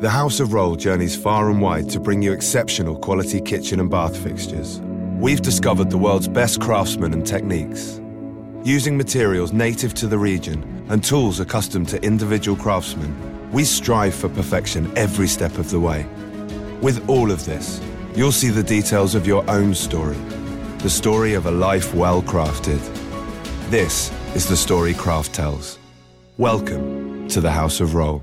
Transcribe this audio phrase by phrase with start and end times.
[0.00, 3.90] The House of Roll journeys far and wide to bring you exceptional quality kitchen and
[3.90, 4.80] bath fixtures.
[5.18, 8.00] We've discovered the world's best craftsmen and techniques.
[8.62, 14.28] Using materials native to the region and tools accustomed to individual craftsmen, we strive for
[14.28, 16.06] perfection every step of the way.
[16.80, 17.80] With all of this,
[18.14, 20.18] you'll see the details of your own story,
[20.78, 22.78] the story of a life well crafted.
[23.68, 25.76] This is the story Craft tells.
[26.36, 28.22] Welcome to the House of Roll.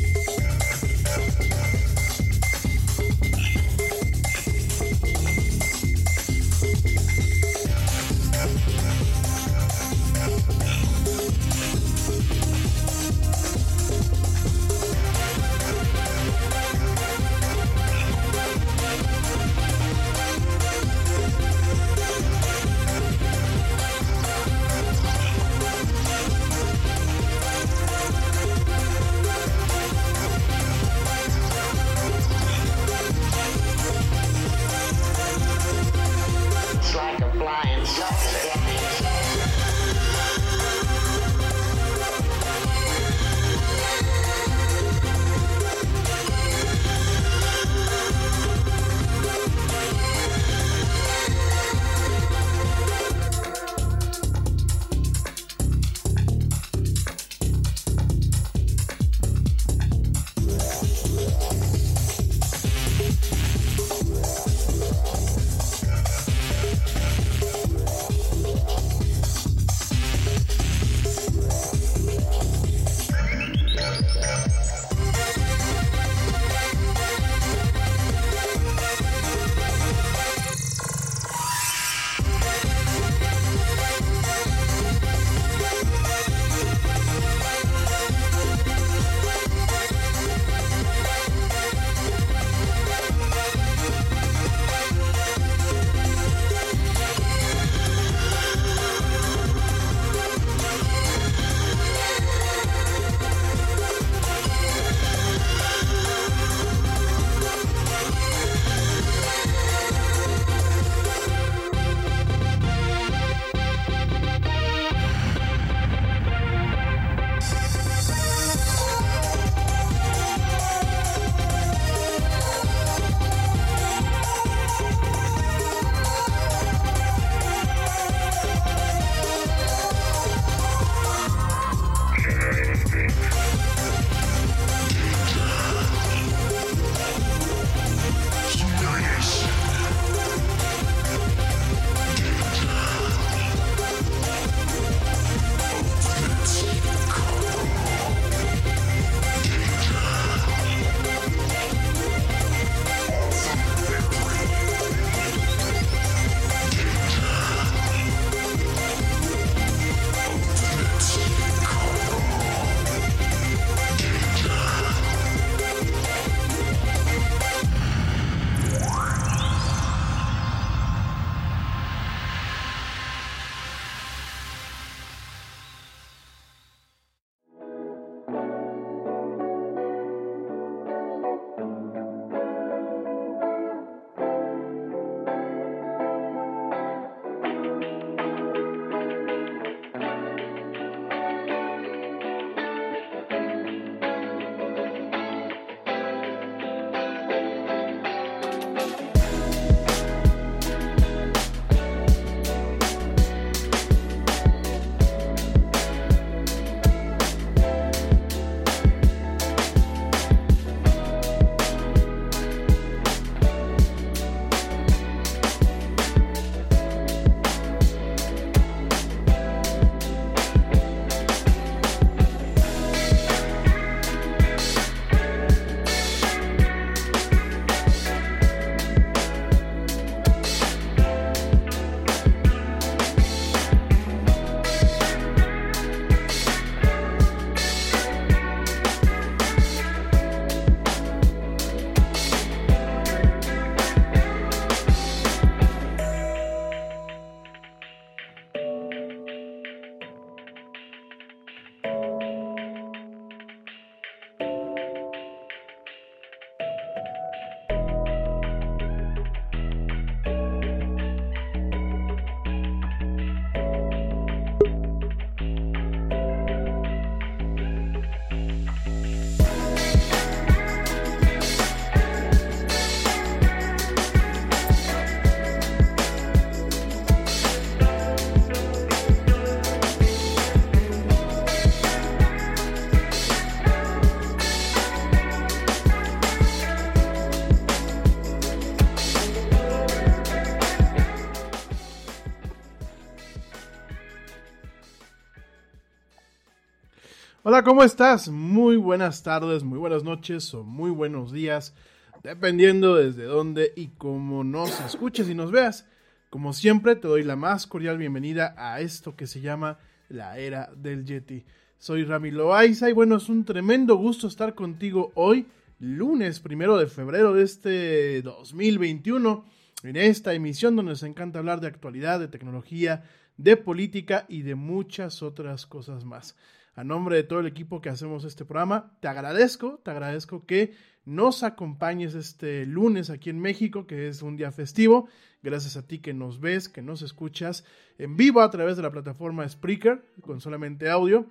[297.53, 298.29] Hola, ¿cómo estás?
[298.29, 301.75] Muy buenas tardes, muy buenas noches o muy buenos días,
[302.23, 305.85] dependiendo desde dónde y cómo nos escuches y nos veas.
[306.29, 310.71] Como siempre, te doy la más cordial bienvenida a esto que se llama la era
[310.77, 311.43] del Yeti.
[311.77, 315.45] Soy Rami Loaiza y bueno, es un tremendo gusto estar contigo hoy,
[315.77, 319.43] lunes primero de febrero de este 2021,
[319.83, 323.03] en esta emisión donde nos encanta hablar de actualidad, de tecnología,
[323.35, 326.37] de política y de muchas otras cosas más.
[326.81, 330.73] A nombre de todo el equipo que hacemos este programa, te agradezco, te agradezco que
[331.05, 335.07] nos acompañes este lunes aquí en México, que es un día festivo.
[335.43, 337.65] Gracias a ti que nos ves, que nos escuchas
[337.99, 341.29] en vivo a través de la plataforma Spreaker, con solamente audio,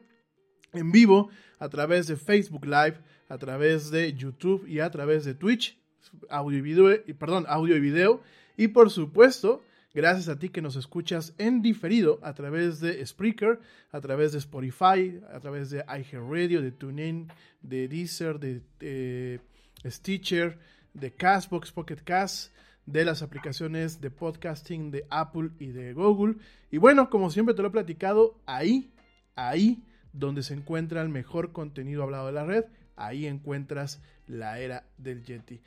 [0.73, 5.35] en vivo a través de Facebook Live, a través de YouTube y a través de
[5.35, 5.83] Twitch,
[6.29, 8.23] audio y video, perdón, audio y video,
[8.57, 13.61] y por supuesto, gracias a ti que nos escuchas en diferido a través de Spreaker,
[13.91, 17.29] a través de Spotify, a través de iHeartRadio, de TuneIn,
[17.63, 19.41] de Deezer, de,
[19.85, 20.59] Stitcher,
[20.95, 22.53] de Castbox, Pocket Cast,
[22.87, 26.37] de las aplicaciones de podcasting de Apple y de Google.
[26.71, 28.93] Y bueno, como siempre te lo he platicado, ahí,
[29.37, 32.65] ahí donde se encuentra el mejor contenido hablado de la red,
[32.97, 35.61] ahí encuentras la era del Yeti.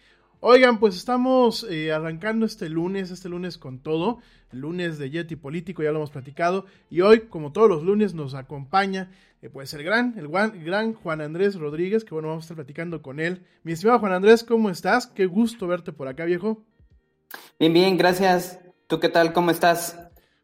[0.45, 4.19] Oigan, pues estamos eh, arrancando este lunes, este lunes con todo,
[4.51, 8.13] el lunes de Yeti Político, ya lo hemos platicado, y hoy, como todos los lunes,
[8.13, 9.10] nos acompaña
[9.42, 13.02] eh, pues el gran, el gran Juan Andrés Rodríguez, que bueno, vamos a estar platicando
[13.02, 13.45] con él.
[13.64, 15.07] Mi estimado Juan Andrés, ¿cómo estás?
[15.07, 16.62] Qué gusto verte por acá, viejo.
[17.57, 18.59] Bien, bien, gracias.
[18.88, 19.31] ¿Tú qué tal?
[19.31, 19.97] ¿Cómo estás?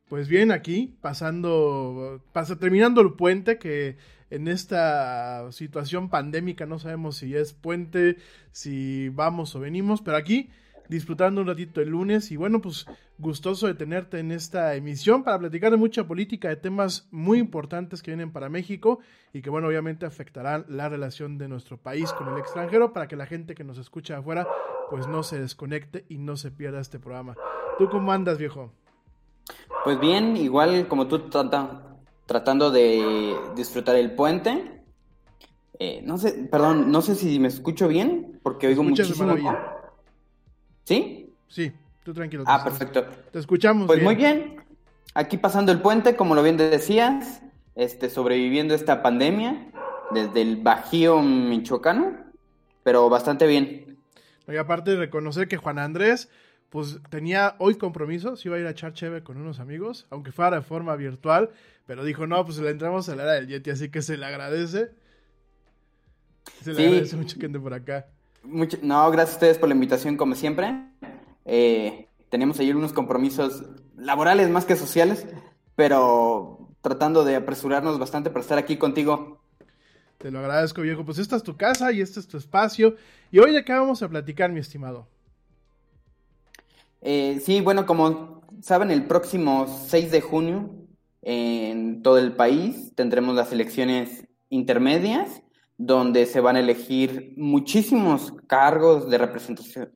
[0.08, 3.98] Pues bien, aquí, pasando, pasa, terminando el puente que
[4.29, 8.17] en esta situación pandémica, no sabemos si es puente,
[8.51, 10.50] si vamos o venimos, pero aquí
[10.89, 12.88] disfrutando un ratito el lunes y bueno, pues
[13.19, 18.01] gustoso de tenerte en esta emisión para platicar de mucha política, de temas muy importantes
[18.01, 19.00] que vienen para México
[19.31, 23.15] y que bueno, obviamente afectarán la relación de nuestro país con el extranjero para que
[23.15, 24.48] la gente que nos escucha afuera
[24.89, 27.36] pues no se desconecte y no se pierda este programa.
[27.77, 28.71] ¿Tú cómo andas, viejo?
[29.83, 31.88] Pues bien, igual como tú trata,
[32.29, 34.83] tratando de disfrutar el puente.
[35.79, 39.36] Eh, no sé, perdón, no sé si me escucho bien, porque oigo muchísimo.
[40.83, 41.33] ¿Sí?
[41.48, 41.71] Sí,
[42.03, 42.43] tú tranquilo.
[42.45, 43.03] Ah, perfecto.
[43.31, 43.88] Te escuchamos.
[43.88, 44.63] Pues muy bien.
[45.15, 47.41] Aquí pasando el puente, como lo bien decías,
[47.74, 49.71] este, sobreviviendo esta pandemia
[50.12, 52.15] desde el Bajío Michoacano,
[52.83, 53.98] pero bastante bien.
[54.48, 56.29] Y aparte de reconocer que Juan Andrés,
[56.70, 60.58] pues tenía hoy compromisos, iba a ir a echar cheve con unos amigos, aunque fuera
[60.58, 61.50] de forma virtual,
[61.86, 64.26] pero dijo, no, pues le entramos a la era del Yeti, así que se le
[64.26, 64.92] agradece.
[66.62, 68.08] Se le agradece mucho que ande por acá.
[68.44, 70.86] no, gracias a ustedes por la invitación, como siempre.
[71.46, 73.64] Eh, tenemos ayer unos compromisos
[73.98, 75.26] laborales más que sociales,
[75.76, 79.42] pero tratando de apresurarnos bastante para estar aquí contigo.
[80.20, 81.06] Te lo agradezco, viejo.
[81.06, 82.96] Pues esta es tu casa y este es tu espacio.
[83.32, 85.08] ¿Y hoy de qué vamos a platicar, mi estimado?
[87.01, 90.75] Eh, sí, bueno, como saben, el próximo 6 de junio
[91.22, 95.41] en todo el país tendremos las elecciones intermedias,
[95.77, 99.94] donde se van a elegir muchísimos cargos de representación,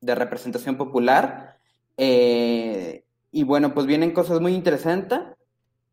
[0.00, 1.56] de representación popular.
[1.96, 5.20] Eh, y bueno, pues vienen cosas muy interesantes,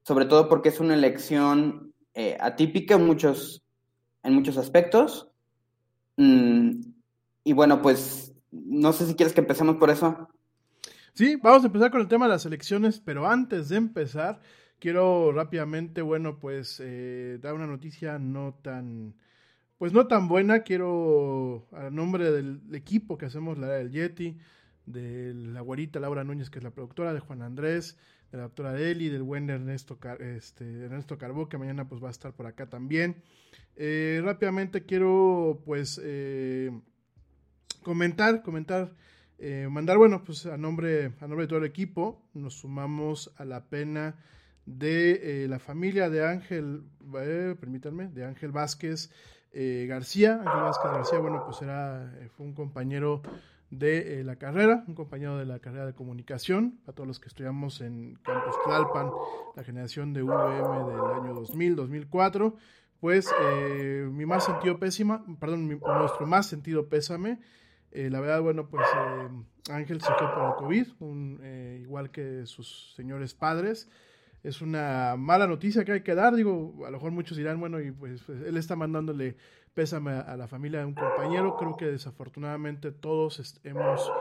[0.03, 3.63] sobre todo porque es una elección eh, atípica en muchos,
[4.23, 5.29] en muchos aspectos.
[6.17, 6.81] Mm,
[7.45, 10.27] y bueno, pues no sé si quieres que empecemos por eso.
[11.13, 14.39] Sí, vamos a empezar con el tema de las elecciones, pero antes de empezar,
[14.79, 19.15] quiero rápidamente, bueno, pues eh, dar una noticia no tan,
[19.77, 20.63] pues no tan buena.
[20.63, 24.37] Quiero, a nombre del equipo que hacemos la del Yeti,
[24.85, 27.97] de la güerita Laura Núñez, que es la productora, de Juan Andrés,
[28.31, 32.11] de la doctora Eli, del buen Ernesto, este, Ernesto Carbó, que mañana pues va a
[32.11, 33.21] estar por acá también.
[33.75, 36.71] Eh, rápidamente quiero pues eh,
[37.81, 38.93] comentar, comentar,
[39.69, 43.65] mandar, bueno, pues a nombre, a nombre de todo el equipo, nos sumamos a la
[43.65, 44.15] pena
[44.77, 46.83] de eh, la familia de Ángel,
[47.19, 49.11] eh, permítanme, de Ángel Vázquez
[49.51, 50.35] eh, García.
[50.45, 53.21] Ángel Vázquez García, bueno, pues era, fue un compañero
[53.71, 57.81] de la carrera, un compañero de la carrera de comunicación, a todos los que estudiamos
[57.81, 59.11] en Campus Tlalpan,
[59.55, 62.55] la generación de VM del año 2000, 2004,
[62.99, 63.29] pues
[64.11, 67.39] mi más sentido pésima, perdón, nuestro más sentido pésame,
[67.91, 68.87] la verdad, bueno, pues
[69.69, 73.89] Ángel se fue por el COVID, igual que sus señores padres,
[74.43, 76.35] es una mala noticia que hay que dar.
[76.35, 79.35] Digo, a lo mejor muchos dirán, bueno, y pues, pues él está mandándole
[79.73, 81.55] pésame a, la familia de un compañero.
[81.57, 84.11] Creo que desafortunadamente todos hemos,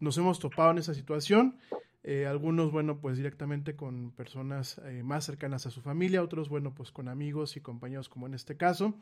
[0.00, 1.58] nos hemos topado en esa situación.
[2.02, 6.74] Eh, algunos, bueno, pues directamente con personas eh, más cercanas a su familia, otros, bueno,
[6.74, 8.94] pues con amigos y compañeros como en este caso.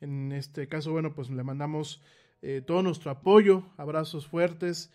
[0.00, 2.02] En este caso, bueno, pues le mandamos
[2.42, 4.90] eh, todo nuestro apoyo, abrazos fuertes,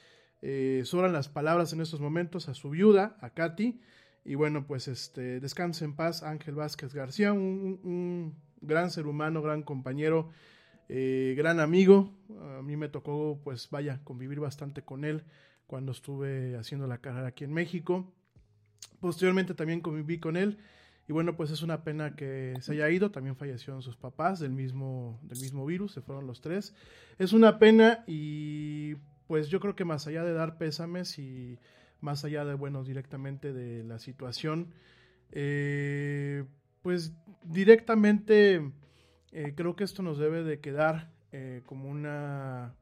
[0.84, 3.80] sobran las palabras en estos momentos a su viuda, a Katy,
[4.26, 9.64] y bueno, pues este, descanse en paz Ángel Vázquez García, un, gran ser humano, gran
[9.64, 10.32] compañero,
[10.90, 12.12] gran amigo.
[12.58, 15.24] A mí me tocó, pues vaya, convivir bastante con él
[15.66, 18.12] cuando estuve haciendo la carrera aquí en México.
[19.00, 20.60] Posteriormente también conviví con él
[21.08, 24.52] y bueno, pues es una pena que se haya ido, también fallecieron sus papás del
[24.52, 26.74] mismo, del mismo virus, se fueron los tres.
[27.20, 28.96] Es una pena y
[29.28, 31.60] pues yo creo que más allá de dar pésames y
[32.00, 34.74] más allá de, bueno, directamente de la situación,
[35.32, 36.46] eh,
[36.82, 38.72] pues directamente
[39.32, 42.76] eh, creo que esto nos debe de quedar eh, como, una,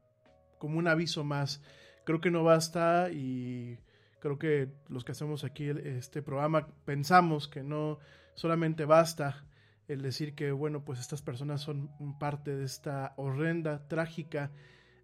[0.58, 1.60] como un aviso más
[2.04, 3.78] creo que no basta y
[4.22, 7.98] creo que los que hacemos aquí este programa pensamos que no
[8.34, 9.44] solamente basta
[9.88, 14.52] el decir que, bueno, pues estas personas son parte de esta horrenda, trágica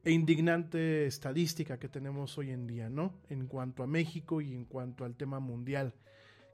[0.05, 3.13] e indignante estadística que tenemos hoy en día, ¿no?
[3.29, 5.95] En cuanto a México y en cuanto al tema mundial.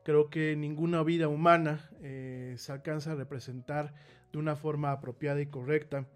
[0.03, 3.93] Creo que ninguna vida humana eh, se alcanza a representar
[4.33, 6.09] de una forma apropiada y correcta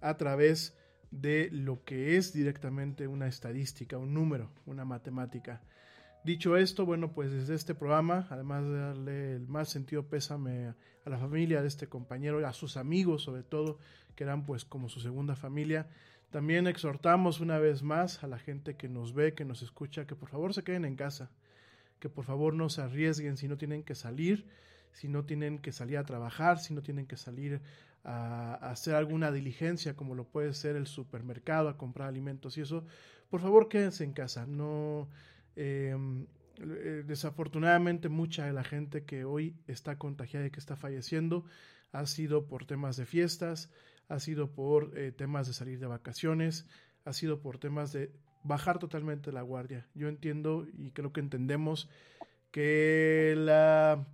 [0.00, 0.78] a través
[1.10, 5.62] de lo que es directamente una estadística, un número, una matemática.
[6.26, 11.08] Dicho esto, bueno, pues desde este programa, además de darle el más sentido pésame a
[11.08, 13.78] la familia de este compañero, a sus amigos sobre todo,
[14.16, 15.86] que eran pues como su segunda familia,
[16.30, 20.16] también exhortamos una vez más a la gente que nos ve, que nos escucha, que
[20.16, 21.30] por favor se queden en casa,
[22.00, 24.48] que por favor no se arriesguen si no tienen que salir,
[24.90, 27.60] si no tienen que salir a trabajar, si no tienen que salir
[28.02, 32.84] a, hacer alguna diligencia como lo puede ser el supermercado, a comprar alimentos y eso,
[33.30, 34.44] por favor quédense en casa.
[34.44, 35.08] No,
[35.56, 35.96] eh,
[37.06, 41.44] desafortunadamente mucha de la gente que hoy está contagiada y que está falleciendo
[41.92, 43.70] ha sido por temas de fiestas,
[44.08, 46.66] ha sido por eh, temas de salir de vacaciones,
[47.04, 49.86] ha sido por temas de bajar totalmente la guardia.
[49.94, 51.88] Yo entiendo y creo que entendemos
[52.50, 54.06] que la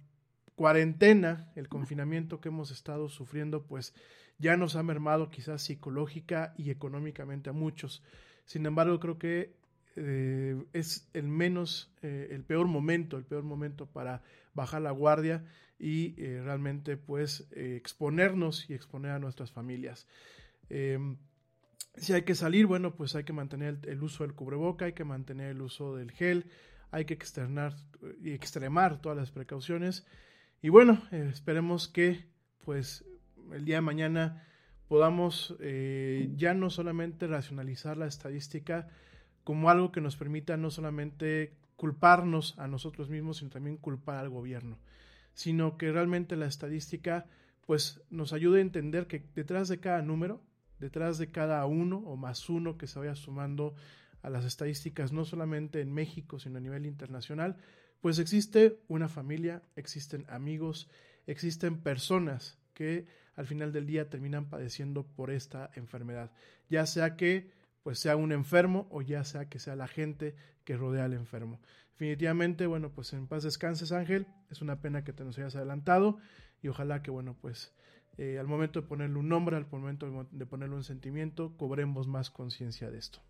[0.55, 3.95] cuarentena, el confinamiento que hemos estado sufriendo, pues
[4.39, 8.03] ya nos ha mermado quizás psicológica y económicamente a muchos.
[8.45, 9.55] Sin embargo, creo que
[9.97, 14.23] eh, es el menos, eh, el peor momento, el peor momento para
[14.55, 15.45] bajar la guardia
[15.79, 20.07] y eh, realmente pues exponernos y exponer a nuestras familias.
[20.71, 21.19] Em,
[21.97, 24.95] si hay que salir, bueno, pues hay que mantener el, el, uso del cubreboca, hay
[24.95, 26.47] que mantener el uso del gel,
[26.91, 27.75] hay que externar
[28.23, 30.07] y extremar todas las precauciones
[30.63, 32.27] y bueno, esperemos que
[32.65, 33.05] pues
[33.53, 34.47] el día de mañana
[34.89, 35.57] podamos
[36.37, 38.89] ya no solamente racionalizar la estadística
[39.45, 44.29] como algo que nos permita no solamente culparnos a nosotros mismos, sino también culpar al
[44.29, 44.79] gobierno,
[45.35, 47.27] sino que realmente la estadística
[47.67, 50.43] pues nos ayude a entender que detrás de cada número,
[50.79, 53.75] detrás de cada uno o más uno que se vaya sumando
[54.23, 57.57] a las estadísticas, no solamente en México, sino a nivel internacional,
[58.01, 60.91] pues existe una familia, existen amigos,
[61.27, 66.33] existen personas que al final del día terminan padeciendo por esta enfermedad,
[66.69, 67.51] ya sea que
[67.83, 70.35] pues sea un enfermo o ya sea que sea la gente
[70.65, 71.61] que rodea al enfermo.
[71.93, 76.19] Definitivamente, bueno, pues en paz descanses Ángel, es una pena que te nos hayas adelantado
[76.63, 77.73] y ojalá que, bueno, pues
[78.19, 82.31] eh, al momento de ponerle un nombre, al momento de ponerle un sentimiento, cobremos más
[82.31, 83.21] conciencia de esto.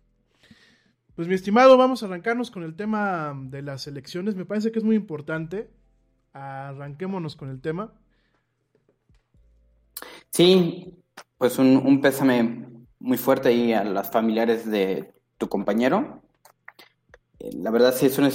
[1.15, 4.35] Pues mi estimado, vamos a arrancarnos con el tema de las elecciones.
[4.35, 5.69] Me parece que es muy importante.
[6.33, 7.93] Arranquémonos con el tema.
[10.31, 11.03] Sí,
[11.37, 12.65] pues un, pésame
[13.03, 16.23] muy fuerte ahí a las familiares de tu compañero.
[17.39, 18.29] Eh, la verdad sí es una,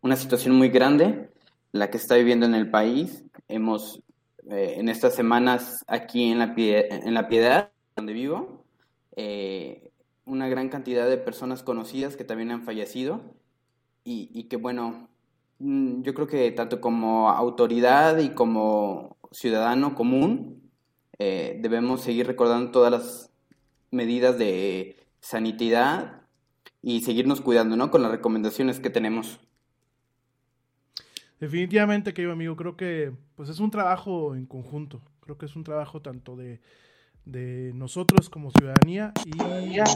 [0.00, 1.30] una situación muy grande
[1.72, 3.22] la que está viviendo en el país.
[3.48, 4.02] Hemos,
[4.48, 8.64] eh, en estas semanas aquí en la, en la Piedad, donde vivo,
[9.14, 9.90] eh,
[10.24, 13.20] una gran cantidad de personas conocidas que también han fallecido
[14.04, 15.10] y, que bueno,
[15.58, 20.70] mm, yo creo que tanto como autoridad y como ciudadano común
[21.18, 23.25] eh, debemos seguir recordando todas las
[23.96, 26.22] medidas de sanidad
[26.82, 27.90] y seguirnos cuidando, ¿no?
[27.90, 29.40] Con las recomendaciones que tenemos.
[31.40, 35.02] Definitivamente, querido amigo, creo que pues es un trabajo en conjunto.
[35.20, 36.60] Creo que es un trabajo tanto de
[37.26, 39.90] de nosotros como ciudadanía y aquí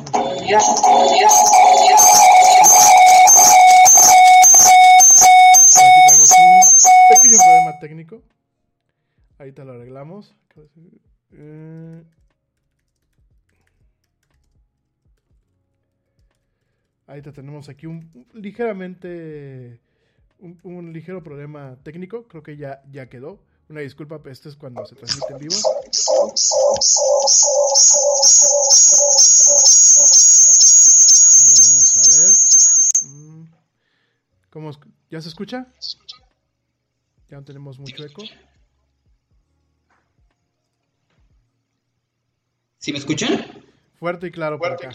[6.09, 6.61] tenemos un
[7.09, 8.21] pequeño problema técnico
[9.39, 10.35] ahorita lo arreglamos
[11.33, 12.03] eh,
[17.11, 19.81] Ahorita tenemos aquí un, un ligeramente,
[20.39, 22.29] un, un ligero problema técnico.
[22.29, 23.41] Creo que ya, ya quedó.
[23.69, 25.55] Una disculpa, pero esto es cuando se transmite en vivo.
[25.57, 25.91] A ver,
[31.67, 32.37] vamos a ver.
[33.11, 33.45] Mm,
[34.51, 34.71] ¿Cómo,
[35.11, 35.67] ¿Ya se escucha?
[37.29, 38.23] Ya no tenemos mucho eco.
[42.79, 43.47] ¿Sí me escuchan?
[43.99, 44.91] Fuerte y claro por acá.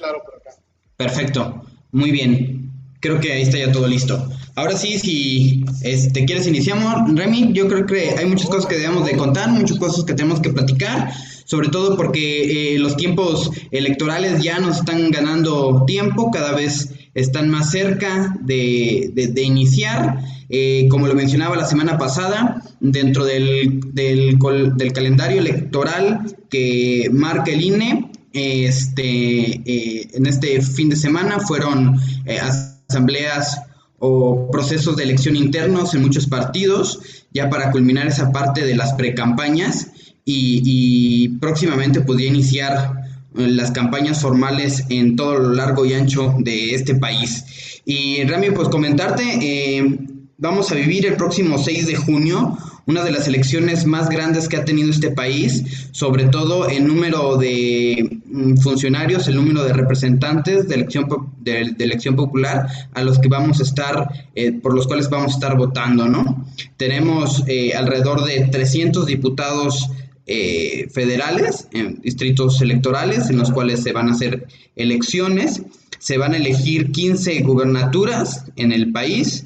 [0.95, 1.61] Perfecto,
[1.95, 2.71] muy bien.
[2.99, 4.29] Creo que ahí está ya todo listo.
[4.55, 9.05] Ahora sí, si este, quieres iniciamos, Remy, yo creo que hay muchas cosas que debemos
[9.05, 11.11] de contar, muchas cosas que tenemos que platicar,
[11.43, 17.49] sobre todo porque eh, los tiempos electorales ya nos están ganando tiempo, cada vez están
[17.49, 20.19] más cerca de, de- iniciar.
[20.49, 24.37] Eh, como lo mencionaba la semana pasada, dentro del, del
[24.77, 31.99] del calendario electoral que marca el INE, este, eh, en este fin de semana fueron
[32.25, 33.61] eh, asambleas
[33.99, 36.99] o procesos de elección internos en muchos partidos,
[37.33, 39.87] ya para culminar esa parte de las precampañas
[40.25, 43.05] y, y próximamente podría iniciar
[43.37, 47.81] eh, las campañas formales en todo lo largo y ancho de este país.
[47.85, 49.97] Y Rami, pues comentarte, eh,
[50.37, 54.57] vamos a vivir el próximo 6 de junio una de las elecciones más grandes que
[54.57, 60.67] ha tenido este país, sobre todo el número de mm, funcionarios, el número de representantes
[60.67, 61.07] de elección,
[61.39, 65.35] de, elección popular a los que vamos a estar, eh, por los cuales vamos a
[65.35, 66.45] estar votando, ¿no?
[66.77, 69.89] Tenemos eh, alrededor de 300 diputados
[70.27, 75.61] eh, federales, en distritos electorales, en los cuales se van a hacer elecciones.
[75.99, 79.45] Se van a elegir 15 gubernaturas en el país,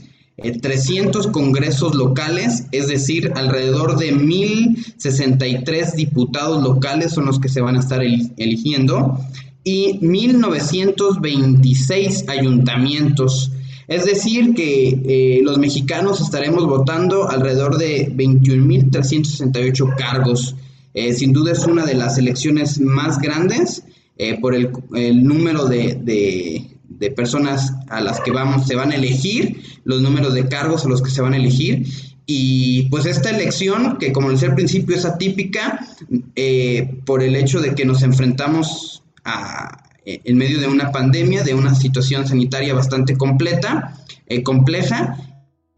[0.61, 7.75] 300 congresos locales, es decir, alrededor de 1063 diputados locales son los que se van
[7.75, 9.19] a estar el- eligiendo
[9.63, 13.51] y 1926 ayuntamientos.
[13.87, 20.55] Es decir, que eh, los mexicanos estaremos votando alrededor de 21.368 cargos.
[20.93, 23.83] Eh, sin duda es una de las elecciones más grandes
[24.17, 24.69] eh, por el,
[25.23, 25.97] número de-
[26.99, 30.89] de personas a las que vamos, se van a elegir, los números de cargos a
[30.89, 31.85] los que se van a elegir.
[32.25, 35.79] Y pues esta elección, que como decía al principio es atípica,
[36.35, 41.43] eh, por el hecho de que nos enfrentamos a, eh, en medio de una pandemia,
[41.43, 45.17] de una situación sanitaria bastante completa, eh, compleja,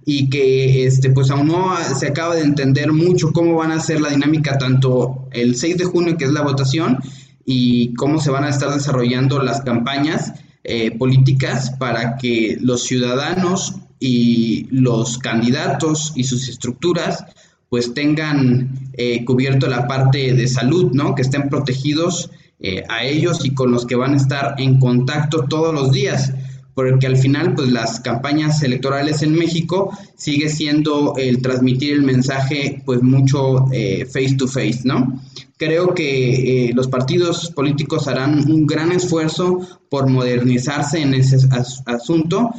[0.06, 4.02] y que este pues aún no se acaba de entender mucho cómo van a ser
[4.02, 6.98] la dinámica tanto el 6 de junio que es la votación
[7.46, 13.76] y cómo se van a estar desarrollando las campañas eh, políticas para que los ciudadanos
[14.00, 17.26] y los candidatos y sus estructuras
[17.69, 21.15] pues tengan eh, cubierto la parte de salud, ¿no?
[21.15, 25.45] Que estén protegidos eh, a ellos y con los que van a estar en contacto
[25.47, 26.34] todos los días
[26.74, 32.82] porque al final pues las campañas electorales en México sigue siendo el transmitir el mensaje
[32.86, 35.22] pues mucho eh, face to face, ¿no?
[35.58, 41.84] Creo que eh, los partidos políticos harán un gran esfuerzo por modernizarse en ese as
[41.86, 42.50] asunto.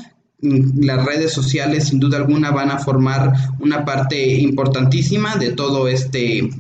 [0.41, 5.89] Mm, Las redes sociales sin duda alguna van a formar una parte importantísima de todo
[5.89, 6.51] este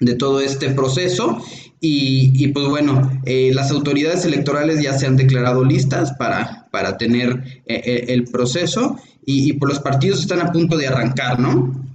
[0.00, 1.42] de todo este proceso
[1.80, 6.98] y, y, pues bueno, eh, las autoridades electorales ya se han declarado listas para, para
[6.98, 11.90] tener eh, el proceso y, y, pues los partidos están a punto de arrancar, ¿no?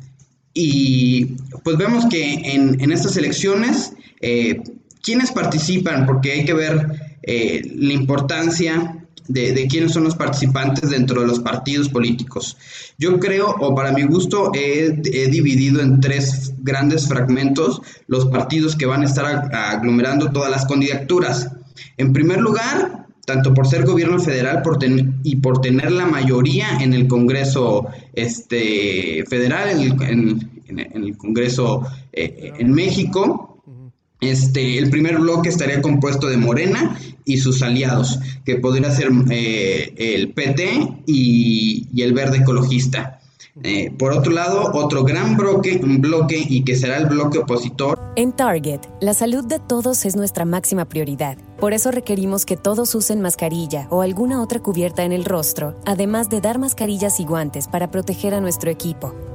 [0.56, 4.62] Y pues vemos que en, en estas elecciones, eh,
[5.04, 6.06] ¿quiénes participan?
[6.06, 6.88] Porque hay que ver
[7.24, 12.58] eh, la importancia de, de, quiénes son los participantes dentro de los partidos políticos.
[12.98, 18.76] Yo creo, o para mi gusto, he, he dividido en tres grandes fragmentos los partidos
[18.76, 21.50] que van a estar aglomerando todas las candidaturas.
[21.98, 26.78] En primer lugar, tanto por ser gobierno federal por ten, y por tener la mayoría
[26.80, 31.82] en el Congreso este, federal, en el, en, en el Congreso
[32.14, 33.62] eh, en México,
[34.22, 39.94] este, el primer bloque estaría compuesto de Morena y sus aliados, que podría ser eh,
[39.98, 43.20] el PT y, el Verde Ecologista.
[43.64, 47.98] Eh, por otro lado, otro gran bloque, un bloque y que será el bloque opositor.
[48.18, 51.38] En Target, la salud de todos es nuestra máxima prioridad.
[51.60, 56.30] Por eso requerimos que todos usen mascarilla o alguna otra cubierta en el rostro, además
[56.30, 59.35] de dar mascarillas y guantes para proteger a nuestro equipo.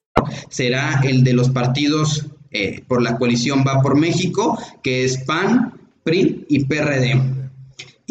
[0.49, 5.73] Será el de los partidos eh, por la coalición Va por México, que es PAN,
[6.03, 7.41] PRI y PRD.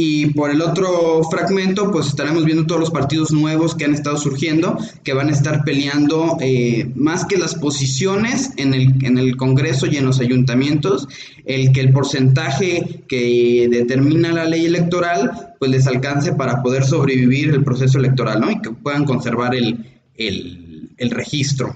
[0.02, 4.16] Y por el otro fragmento, pues estaremos viendo todos los partidos nuevos que han estado
[4.16, 9.36] surgiendo, que van a estar peleando eh, más que las posiciones en el, en el
[9.36, 11.06] Congreso y en los ayuntamientos,
[11.44, 17.50] el que el porcentaje que determina la ley electoral, pues les alcance para poder sobrevivir
[17.50, 18.50] el proceso electoral, ¿no?
[18.50, 21.74] Y que puedan conservar el, el, el registro.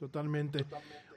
[0.00, 0.64] Totalmente.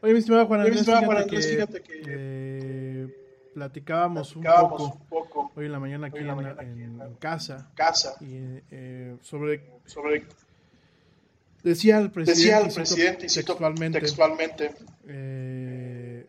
[0.02, 3.08] Oye, mi estimado Juan Andrés, fíjate, que, eh,
[3.54, 10.26] platicábamos, un, poco, hoy en la mañana aquí en, casa, casa y, eh, sobre, sobre
[11.64, 14.72] decía el presidente, decía el presidente textualmente, textualmente
[15.08, 16.26] eh,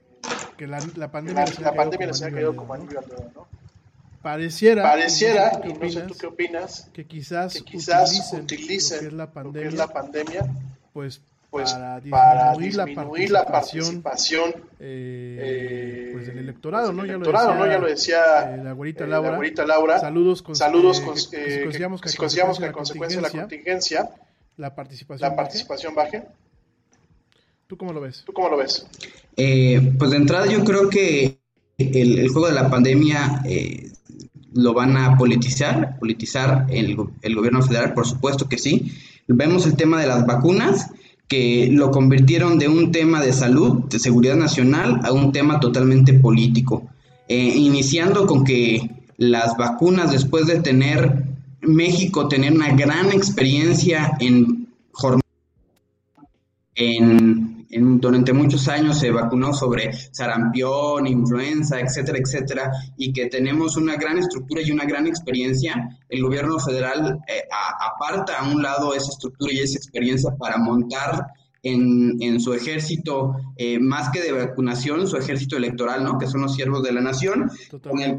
[0.56, 3.48] que la, la pandemia, la, la pandemia les ha caído como anillo al dedo, ¿no?
[4.22, 9.00] Pareciera, pareciera, y no sé tú qué opinas, que quizás, que quizás utilicen, utilicen lo
[9.00, 10.46] que es la pandemia, que es la pandemia
[10.92, 11.20] pues
[11.54, 16.96] pues, para disminuir, para la disminuir participación, la participación eh, eh, pues del electorado, pues,
[16.96, 17.04] ¿no?
[17.06, 17.72] Ya electorado, lo decía, ¿no?
[17.72, 19.30] Ya lo decía eh, la güerita eh, Laura.
[19.30, 19.98] la güerita Laura.
[20.00, 22.64] Saludos con, Saludos eh, con, que- que eh, si que- consideramos que, si consideramos que
[22.66, 24.10] a consecuencia de la contingencia
[24.56, 25.42] la participación, la baje.
[25.42, 26.22] participación baje.
[27.66, 28.22] ¿Tú cómo lo ves?
[28.26, 28.86] ¿Tú cómo lo ves?
[29.36, 31.38] Eh, pues de entrada yo creo que
[31.78, 33.90] el, el juego de la pandemia eh,
[34.52, 38.92] lo van a politizar, politizar el, el gobierno federal, por supuesto que sí.
[39.26, 40.90] Vemos el tema de las vacunas,
[41.28, 46.14] que lo convirtieron de un tema de salud, de seguridad nacional, a un tema totalmente
[46.14, 46.84] político.
[47.28, 51.24] Eh, iniciando con que las vacunas, después de tener
[51.62, 54.64] México, tener una gran experiencia en
[56.74, 63.76] en, en- durante muchos años se vacunó sobre sarampión, influenza, etcétera, etcétera, y que tenemos
[63.76, 68.62] una gran estructura y una gran experiencia, el gobierno federal eh, a- aparta a un
[68.62, 71.26] lado esa estructura y esa experiencia para montar
[71.62, 76.18] en, en su ejército, eh, más que de vacunación, su ejército electoral, ¿no?
[76.18, 77.50] Que son los siervos de la nación,
[77.90, 78.18] con el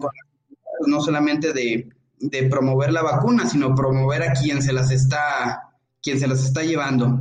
[0.87, 1.87] no solamente de,
[2.19, 5.61] de promover la vacuna, sino promover a quien se las está,
[6.01, 7.19] quien se las está llevando.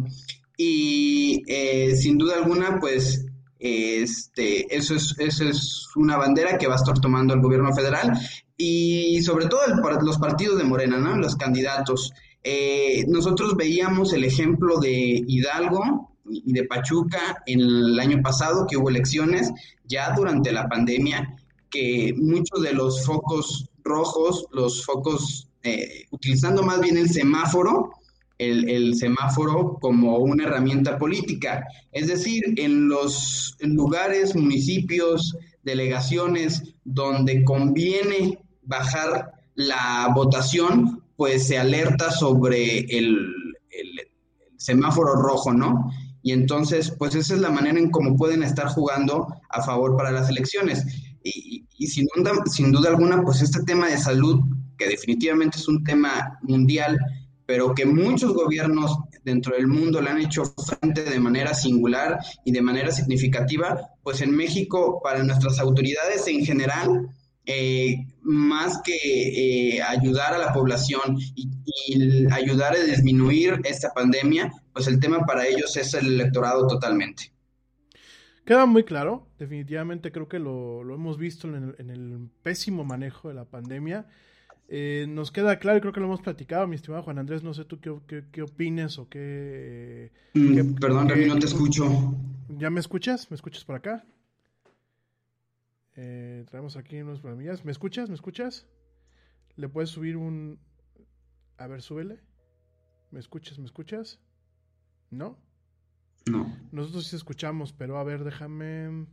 [0.57, 3.27] Y eh, sin duda alguna, pues
[3.59, 8.13] este, eso, es, eso es una bandera que va a estar tomando el gobierno federal
[8.57, 9.61] y sobre todo
[10.03, 11.17] los partidos de Morena, ¿no?
[11.17, 12.13] los candidatos.
[12.43, 18.77] Eh, nosotros veíamos el ejemplo de Hidalgo y de Pachuca en el año pasado, que
[18.77, 19.51] hubo elecciones
[19.85, 21.37] ya durante la pandemia,
[21.71, 27.93] que muchos de los focos rojos, los focos, eh, utilizando más bien el semáforo,
[28.51, 31.65] el, el semáforo como una herramienta política.
[31.93, 42.11] Es decir, en los lugares, municipios, delegaciones donde conviene bajar la votación, pues se alerta
[42.11, 43.17] sobre el,
[43.71, 45.91] el- el semáforo rojo, ¿no?
[46.23, 50.11] Y entonces, pues esa es la manera en cómo pueden estar jugando a favor para
[50.11, 50.85] las elecciones.
[51.23, 54.41] Y, y sin, duda, sin duda alguna, pues este tema de salud,
[54.79, 56.99] que definitivamente es un tema mundial,
[57.47, 62.53] pero que muchos gobiernos dentro del mundo le han hecho frente de manera singular y
[62.53, 67.09] de manera significativa, pues en México, para nuestras autoridades en general,
[67.47, 71.51] eh, más que eh, ayudar a la población y,
[72.33, 77.33] ayudar a disminuir esta pandemia, pues el tema para ellos es el electorado totalmente.
[78.47, 82.85] Queda muy claro, definitivamente creo que lo, lo hemos visto en el, en el pésimo
[82.85, 84.07] manejo de la pandemia.
[84.69, 87.53] Eh, nos queda claro y creo que lo hemos platicado, mi estimado Juan Andrés, no
[87.55, 90.11] sé tú qué, qué, qué opines o qué...
[90.35, 91.85] Mm, qué- perdón, Rami, no te escucho.
[92.49, 93.31] ¿Ya me escuchas?
[93.31, 94.05] ¿Me escuchas por acá?
[95.97, 97.65] Eh, traemos aquí unos problemillas.
[97.65, 98.09] ¿Me escuchas?
[98.09, 98.67] ¿Me escuchas?
[99.57, 100.59] ¿Le puedes subir un...
[101.59, 102.21] A ver, súbele.
[103.11, 103.59] ¿Me escuchas?
[103.59, 104.19] ¿Me escuchas?
[105.11, 105.39] ¿No?
[106.27, 106.53] No.
[106.73, 109.07] Nosotros sí escuchamos, pero a ver, déjame.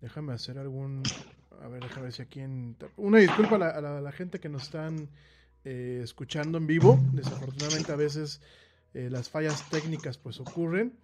[0.00, 1.02] Déjame hacer algún.
[1.62, 2.76] A ver, déjame ver si aquí en.
[2.96, 5.08] Una disculpa a la, gente que nos están
[5.64, 6.98] eh, escuchando en vivo.
[7.12, 8.40] Desafortunadamente, a veces
[8.94, 10.94] eh, las fallas técnicas pues ocurren.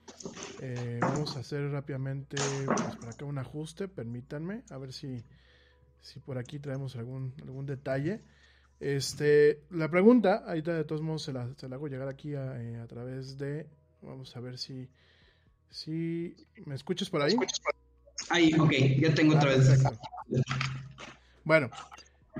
[0.61, 2.37] Eh, vamos a hacer rápidamente
[2.67, 3.89] pues, por acá un ajuste.
[3.89, 4.63] Permítanme.
[4.71, 5.23] A ver si,
[6.01, 8.23] si por aquí traemos algún, algún detalle.
[8.83, 12.87] Este, la pregunta, ahorita de todos modos se la, se la hago llegar aquí a,
[12.89, 13.69] través de.
[14.01, 14.89] Vamos a ver si.
[15.71, 16.35] Sí,
[16.67, 17.37] ¿me escuchas por ahí?
[18.29, 19.83] Ahí, ok, ya tengo otra vez.
[21.45, 21.71] Bueno,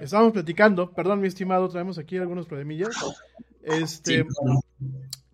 [0.01, 2.91] estábamos platicando, perdón mi estimado, traemos aquí algunos problemillas.
[3.63, 4.27] Este,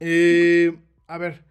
[0.01, 1.45] eh, a ver,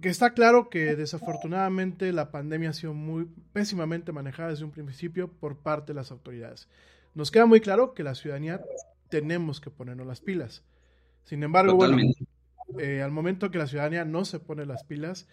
[0.00, 5.28] que está claro que desafortunadamente la pandemia ha sido muy pésimamente manejada desde un principio
[5.28, 6.68] por parte de las autoridades.
[7.14, 8.60] Nos queda muy claro que la ciudadanía
[9.08, 10.64] tenemos que ponernos las pilas.
[11.24, 11.98] Sin embargo, bueno,
[12.78, 15.26] eh, al momento que la ciudadanía no se pone las pilas,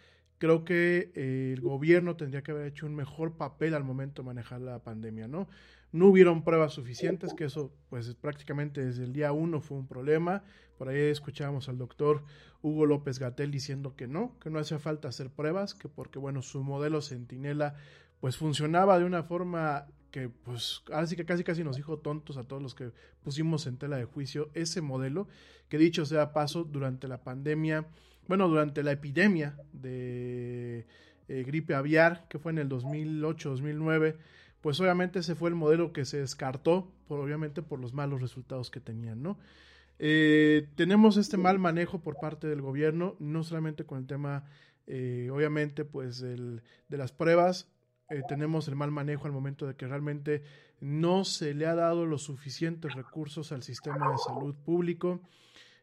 [0.43, 4.25] creo que eh, el gobierno tendría que haber hecho un mejor papel al momento de
[4.25, 5.47] manejar la pandemia, ¿no?
[5.93, 10.43] No hubieron pruebas suficientes, que eso, pues prácticamente desde el día uno fue un problema.
[10.77, 12.25] Por ahí escuchábamos al doctor
[12.62, 16.41] Hugo López Gatel diciendo que no, que no hacía falta hacer pruebas, que porque, bueno,
[16.41, 17.75] su modelo Centinela,
[18.19, 22.43] pues funcionaba de una forma que, pues, así que casi casi nos dijo tontos a
[22.43, 22.91] todos los que
[23.23, 25.29] pusimos en tela de juicio ese modelo,
[25.69, 27.88] que dicho sea paso, durante la pandemia,
[28.27, 30.86] bueno, durante la epidemia de
[31.27, 34.15] eh, gripe aviar, que fue en el 2008-2009,
[34.62, 38.71] pues obviamente ese fue el modelo que se descartó, por, obviamente por los malos resultados
[38.71, 39.38] que tenían, ¿no?
[39.99, 44.45] Eh, tenemos este mal manejo por parte del gobierno, no solamente con el tema,
[44.88, 47.69] eh, obviamente, pues el, de las pruebas,
[48.09, 50.43] eh, tenemos el mal manejo al momento de que realmente
[50.79, 55.21] no se le ha dado los suficientes recursos al sistema de salud público.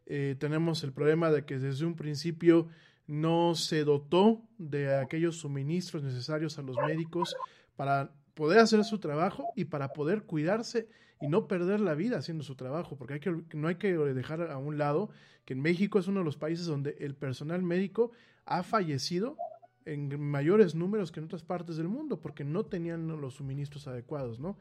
[0.06, 2.68] Tenemos el problema de que desde un principio
[3.06, 7.34] no se dotó de aquellos suministros necesarios a los médicos
[7.76, 10.88] para poder hacer su trabajo y para poder cuidarse
[11.20, 14.50] y no perder la vida haciendo su trabajo, porque hay que, no hay que dejar
[14.50, 15.10] a un lado
[15.44, 18.12] que en México es uno de los países donde el personal médico
[18.46, 19.36] ha fallecido
[19.84, 24.38] en mayores números que en otras partes del mundo, porque no tenían los suministros adecuados,
[24.40, 24.56] ¿no?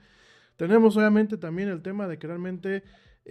[0.58, 2.84] Tenemos obviamente también el tema de que realmente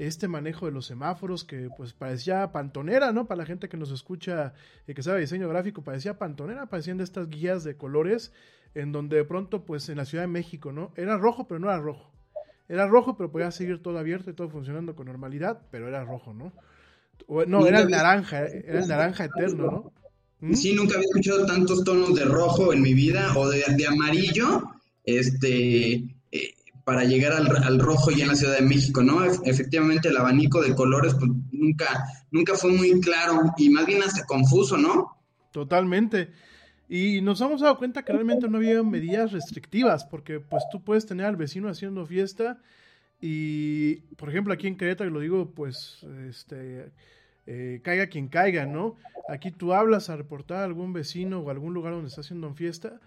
[0.06, 3.26] este manejo de los semáforos que pues parecía pantonera, ¿no?
[3.26, 4.54] Para la gente que nos escucha
[4.86, 8.32] y que sabe diseño gráfico, parecía pantonera, parecían de estas guías de colores
[8.74, 10.92] en donde de pronto, pues en la Ciudad de México, ¿no?
[10.96, 12.12] Era rojo, pero no era rojo.
[12.68, 16.34] Era rojo, pero podía seguir todo abierto y todo funcionando con normalidad, pero era rojo,
[16.34, 16.52] ¿no?
[17.46, 19.92] no, era el naranja, era el naranja eterno, ¿no?
[20.40, 20.54] ¿Mm?
[20.54, 24.62] Sí, nunca había escuchado tantos tonos de rojo en mi vida o de, amarillo,
[25.04, 25.94] este,
[26.30, 26.54] eh,
[26.88, 29.22] para llegar al, rojo y en la Ciudad de México, ¿no?
[29.22, 34.24] efectivamente, el abanico de colores, pues nunca, nunca fue muy claro y más bien hasta
[34.24, 35.18] confuso, ¿no?
[35.52, 36.30] Totalmente.
[36.88, 41.04] Y nos hemos dado cuenta que realmente no había medidas restrictivas, porque pues tú puedes
[41.04, 42.58] tener al vecino haciendo fiesta
[43.20, 46.90] y, por ejemplo, aquí en Querétaro, lo digo, pues, este,
[47.46, 48.96] eh, caiga quien caiga, ¿no?
[49.28, 52.98] Aquí tú hablas a reportar a algún vecino o algún lugar donde está haciendo fiesta.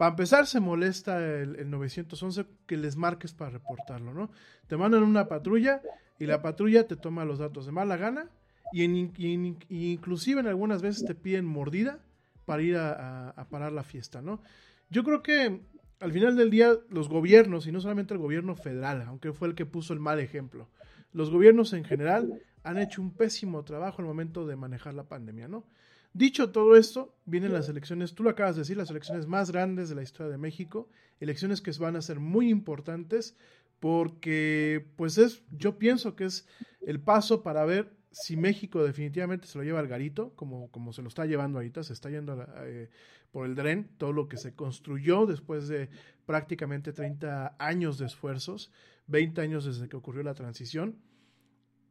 [0.00, 4.30] Para empezar, se molesta el, 911 que les marques para reportarlo, ¿no?
[4.66, 5.82] Te mandan una patrulla
[6.18, 8.30] y la patrulla te toma los datos de mala gana
[8.72, 11.98] y, en, inclusive en algunas veces te piden mordida
[12.46, 14.40] para ir a, parar la fiesta, ¿no?
[14.88, 15.60] Yo creo que
[16.00, 19.54] al final del día los gobiernos, y no solamente el gobierno federal, aunque fue el
[19.54, 20.70] que puso el mal ejemplo,
[21.12, 25.46] los gobiernos en general han hecho un pésimo trabajo al momento de manejar la pandemia,
[25.46, 25.66] ¿no?
[26.12, 29.88] Dicho todo esto, vienen las elecciones, tú lo acabas de decir, las elecciones más grandes
[29.88, 30.88] de la historia de México,
[31.20, 33.36] elecciones que van a ser muy importantes
[33.78, 36.46] porque, pues es, yo pienso que es
[36.82, 41.00] el paso para ver si México definitivamente se lo lleva al garito, como, como se
[41.02, 42.90] lo está llevando ahorita, se está yendo eh,
[43.30, 45.88] por el dren, todo lo que se construyó después de
[46.26, 48.72] prácticamente 30 años de esfuerzos,
[49.06, 50.98] 20 años desde que ocurrió la transición,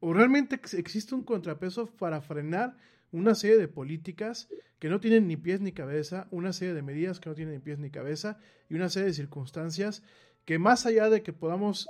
[0.01, 2.77] o realmente existe un contrapeso para frenar
[3.11, 7.19] una serie de políticas que no tienen ni pies ni cabeza, una serie de medidas
[7.19, 8.37] que no tienen ni pies ni cabeza
[8.69, 10.03] y una serie de circunstancias
[10.45, 11.87] que más allá de que podamos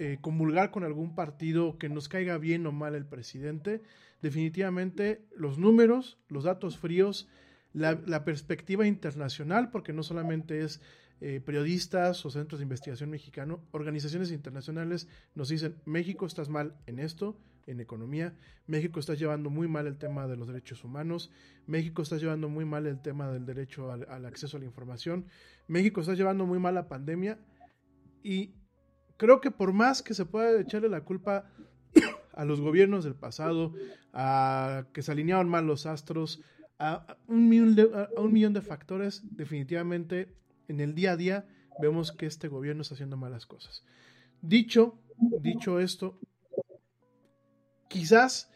[0.00, 3.82] eh, comulgar con algún partido que nos caiga bien o mal el presidente.
[4.22, 7.28] Definitivamente los números, los datos fríos,
[7.72, 10.80] la, perspectiva internacional, porque no solamente es
[11.20, 17.00] eh, periodistas o centros de investigación mexicano, organizaciones internacionales nos dicen, México estás mal en
[17.00, 17.36] esto,
[17.68, 18.34] en economía,
[18.66, 21.30] México está llevando muy mal el tema de los derechos humanos,
[21.66, 25.26] México está llevando muy mal el tema del derecho al, acceso a la información,
[25.66, 27.38] México está llevando muy mal la pandemia.
[28.22, 28.54] Y
[29.18, 31.50] creo que por más que se pueda echarle la culpa
[32.32, 33.74] a los gobiernos del pasado,
[34.12, 36.42] a que se alinearon mal los astros,
[36.78, 40.34] a un, millón de, a un millón de factores, definitivamente
[40.68, 41.48] en el día a día
[41.80, 43.84] vemos que este gobierno está haciendo malas cosas.
[44.40, 44.98] Dicho,
[45.42, 46.18] dicho esto,
[47.88, 48.50] quizás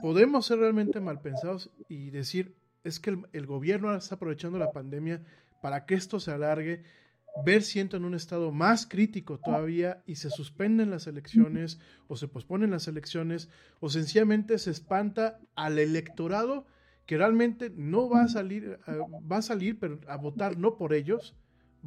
[0.00, 4.72] podemos ser realmente mal pensados y decir, es que el, el gobierno está aprovechando la
[4.72, 5.22] pandemia
[5.60, 6.82] para que esto se alargue,
[7.44, 11.78] ver siento en un estado más crítico todavía y se suspenden las elecciones
[12.08, 13.48] o se posponen las elecciones
[13.80, 16.66] o sencillamente se espanta al electorado
[17.06, 18.98] que realmente no va a salir, eh,
[19.30, 21.34] va a salir, pero a votar no por ellos,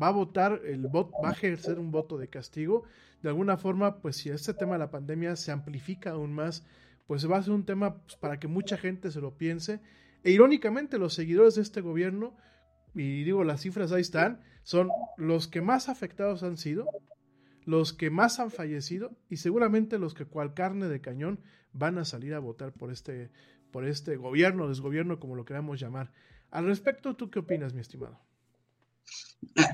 [0.01, 2.84] va a votar, el voto, va a ejercer un voto de castigo.
[3.21, 6.65] De alguna forma, pues si este tema de la pandemia se amplifica aún más,
[7.08, 9.82] pues va a ser un tema pues, para que mucha gente se lo piense.
[10.23, 12.36] E irónicamente, los seguidores de este gobierno,
[12.93, 16.88] y digo, las cifras ahí están, son los que más afectados han sido,
[17.65, 21.39] los que más han fallecido y seguramente los que cual carne de cañón
[21.71, 23.32] van a salir a votar por este,
[23.71, 26.12] por este gobierno, desgobierno, como lo queramos llamar.
[26.51, 28.19] Al respecto, ¿tú qué opinas, mi estimado?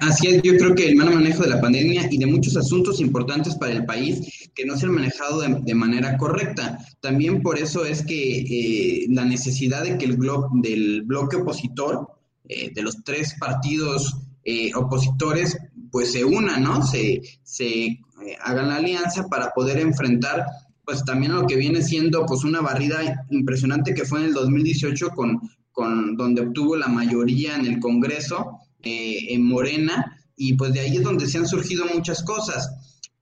[0.02, 3.00] Así es, yo creo que el mal manejo de la pandemia y de muchos asuntos
[3.00, 6.80] importantes para el país que no se han manejado de, manera correcta.
[7.00, 10.18] También por eso es que eh, la necesidad de que el
[10.62, 12.10] del bloque opositor,
[12.48, 15.58] eh, de los tres partidos eh, opositores,
[15.92, 16.86] pues se unan, ¿no?
[16.86, 18.00] Se, se
[18.42, 20.46] hagan la alianza para poder enfrentar
[20.84, 25.10] pues también lo que viene siendo pues una barrida impresionante que fue en el 2018
[25.10, 25.40] con,
[25.72, 30.98] con donde obtuvo la mayoría en el Congreso eh, en Morena, y pues de ahí
[30.98, 32.70] es donde se han surgido muchas cosas.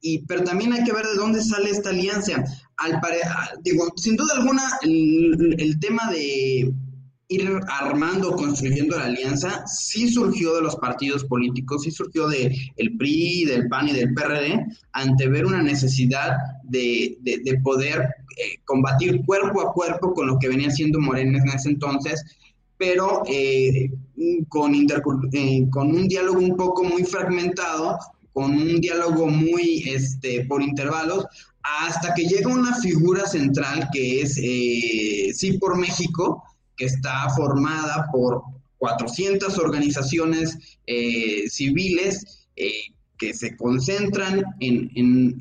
[0.01, 2.43] Y, pero también hay que ver de dónde sale esta alianza.
[3.95, 6.71] Sin duda alguna, el, tema de
[7.29, 12.95] ir armando, construyendo la alianza, sí surgió de los partidos políticos, sí surgió de el
[12.97, 19.25] PRI, del PAN y del PRD, ante ver una necesidad de, de, poder eh, combatir
[19.25, 22.23] cuerpo a cuerpo con lo que venía siendo Morena en ese entonces,
[22.77, 23.91] pero eh,
[24.49, 24.73] con,
[25.33, 27.97] eh, con un diálogo un poco muy fragmentado,
[28.33, 31.25] con un diálogo muy este, por intervalos,
[31.63, 36.43] hasta que llega una figura central que es eh, Sí por México,
[36.75, 38.43] que está formada por
[38.77, 42.47] 400 organizaciones eh, civiles
[43.17, 44.91] que se concentran en,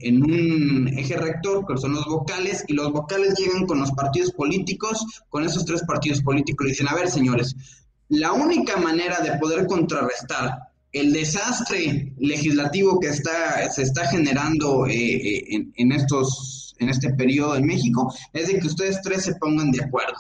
[0.01, 4.33] en, un eje rector, que son los vocales, y los vocales llegan con los partidos
[4.33, 7.55] políticos, con esos tres partidos políticos, y dicen, a ver, señores,
[8.09, 10.59] la única manera de poder contrarrestar
[10.93, 17.13] el desastre legislativo que está, se está generando eh, eh, en, en, estos, en este
[17.15, 20.15] periodo en México es de que ustedes tres se pongan de acuerdo.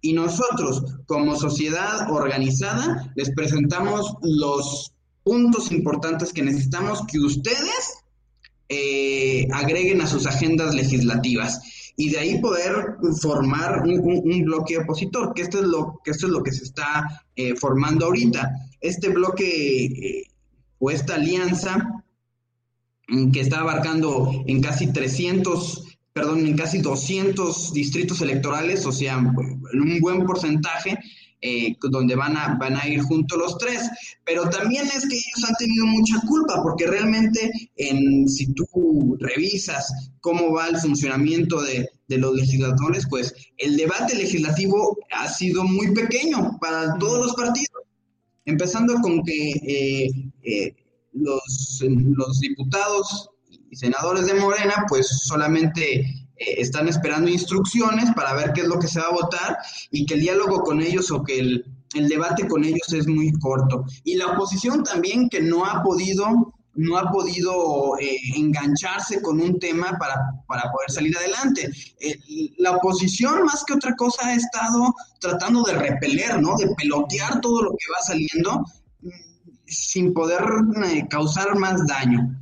[0.00, 4.92] Y nosotros, como sociedad organizada, les presentamos los
[5.28, 7.98] puntos importantes que necesitamos que ustedes
[8.70, 11.60] eh, agreguen a sus agendas legislativas
[11.98, 16.32] y de ahí poder formar un, bloque opositor, que esto es lo que esto es
[16.32, 18.54] lo que se está eh, formando ahorita.
[18.80, 20.24] Este bloque eh,
[20.78, 22.02] o esta alianza
[23.08, 29.18] mm, que está abarcando en casi 300, perdón, en casi 200 distritos electorales, o sea,
[29.18, 30.98] un buen porcentaje,
[31.40, 33.88] eh, donde van a, van a ir juntos los tres.
[34.24, 40.10] Pero también es que ellos han tenido mucha culpa, porque realmente en, si tú revisas
[40.20, 46.58] cómo va el funcionamiento de, los legisladores, pues el debate legislativo ha sido muy pequeño
[46.60, 47.82] para todos los partidos.
[48.46, 50.10] Empezando con que eh,
[50.42, 50.74] eh,
[51.12, 53.30] los, diputados
[53.70, 58.88] y senadores de Morena, pues solamente están esperando instrucciones para ver qué es lo que
[58.88, 59.58] se va a votar
[59.90, 61.64] y que el diálogo con ellos o que el,
[61.94, 63.84] debate con ellos es muy corto.
[64.04, 69.58] Y la oposición también que no ha podido no ha podido eh, engancharse con un
[69.58, 71.68] tema para, poder salir adelante.
[71.98, 72.16] Eh,
[72.58, 76.56] la oposición, más que otra cosa, ha estado tratando de repeler, ¿no?
[76.56, 78.64] De pelotear todo lo que va saliendo
[79.02, 79.08] mm,
[79.66, 80.40] sin poder
[81.10, 82.37] causar más daño.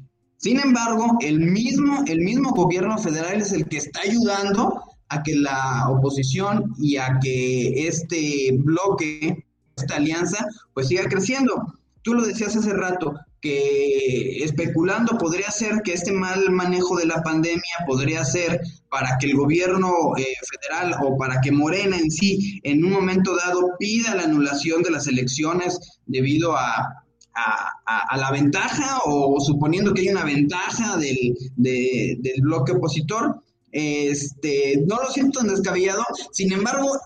[0.46, 5.34] Sin embargo, el mismo, el mismo gobierno federal es el que está ayudando a que
[5.34, 9.44] la oposición y a que este bloque,
[9.76, 11.74] esta alianza, pues siga creciendo.
[12.02, 17.24] Tú lo decías hace rato, que especulando podría ser que este mal manejo de la
[17.24, 22.60] pandemia podría ser para que el gobierno eh, federal o para que Morena en sí
[22.62, 27.02] en un momento dado pida la anulación de las elecciones debido a,
[27.36, 33.42] a, la ventaja o suponiendo que hay una ventaja del, del bloque opositor.
[33.72, 36.98] Este, no lo siento tan descabellado, sin embargo,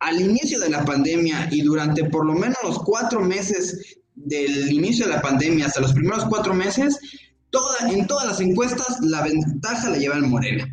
[0.00, 5.06] al inicio de la pandemia y durante por lo menos los cuatro meses del inicio
[5.06, 6.98] de la pandemia hasta los primeros cuatro meses,
[7.50, 10.66] toda, en todas las encuestas la ventaja la lleva el Morena.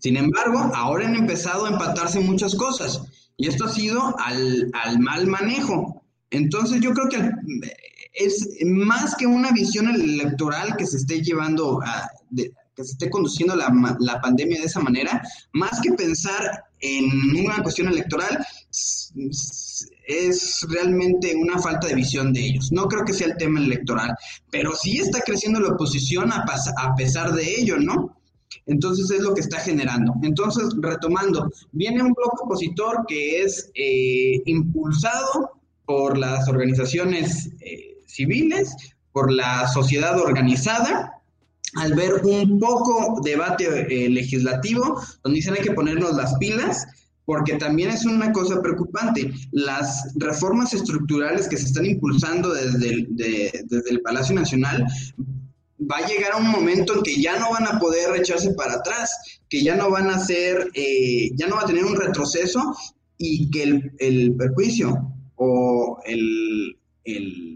[0.00, 3.02] Sin embargo, ahora han empezado a empatarse muchas cosas
[3.36, 6.02] y esto ha sido al, al mal manejo.
[6.30, 7.30] Entonces yo creo que
[8.12, 12.10] es más que una visión electoral que se esté llevando a,
[12.74, 17.06] que se esté conduciendo la, la, pandemia de esa manera, más que pensar en
[17.44, 18.44] una cuestión electoral,
[20.06, 22.72] es realmente una falta de visión de ellos.
[22.72, 24.14] No creo que sea el tema electoral,
[24.50, 26.44] pero sí está creciendo la oposición a,
[26.78, 28.16] a pesar de ello, ¿no?
[28.66, 30.14] Entonces es lo que está generando.
[30.22, 35.52] Entonces, retomando, viene un bloque opositor que es eh, impulsado
[35.84, 38.74] por las organizaciones eh, civiles,
[39.12, 41.12] por la sociedad organizada,
[41.74, 46.86] al ver un poco debate eh, legislativo, donde dicen hay que ponernos las pilas,
[47.24, 49.32] porque también es una cosa preocupante.
[49.52, 54.86] Las reformas estructurales que se están impulsando desde el, desde el Palacio Nacional
[55.90, 58.74] va a llegar a un momento en que ya no van a poder echarse para
[58.74, 62.76] atrás, que ya no van a ser, eh, ya no va a tener un retroceso
[63.18, 67.51] y que el, el perjuicio o el, el,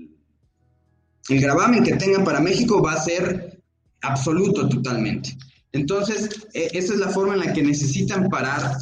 [1.29, 3.63] el gravamen que tengan para México va a ser
[4.03, 5.37] absoluto totalmente.
[5.73, 8.77] Entonces, e, esa es la forma en la que necesitan parar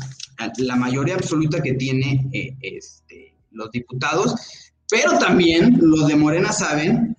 [0.58, 4.34] la mayoría absoluta que tiene eh, este, los diputados,
[4.90, 7.16] pero también los de Morena saben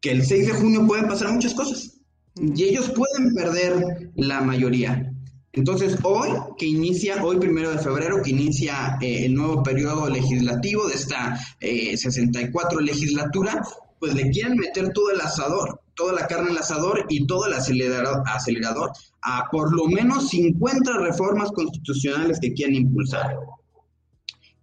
[0.00, 1.98] que el 6 de junio pueden pasar muchas cosas
[2.36, 5.11] y ellos pueden perder la mayoría.
[5.54, 10.88] Entonces, hoy que inicia, hoy primero de febrero, que inicia eh, el nuevo periodo legislativo
[10.88, 13.62] de esta 64 eh, legislatura,
[14.00, 17.52] pues le quieren meter todo el asador, toda la carne al asador y todo el
[17.52, 18.92] acelerador, acelerador
[19.22, 23.36] a por lo menos 50 reformas constitucionales que quieren impulsar.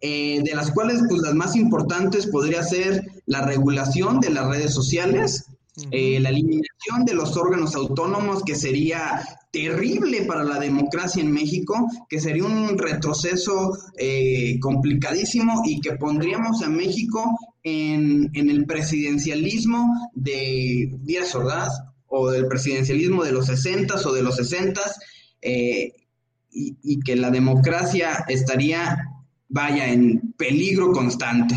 [0.01, 4.73] Eh, de las cuales pues las más importantes podría ser la regulación de las redes
[4.73, 5.45] sociales,
[5.91, 9.21] eh, la eliminación de los órganos autónomos, que sería
[9.51, 16.61] terrible para la democracia en México, que sería un retroceso eh, complicadísimo y que pondríamos
[16.61, 21.73] a México en, el presidencialismo de Díaz Ordaz
[22.07, 24.81] o del presidencialismo de los 60 o de los 60
[25.41, 25.93] eh,
[26.51, 28.97] y, y que la democracia estaría,
[29.47, 31.55] vaya, en peligro constante.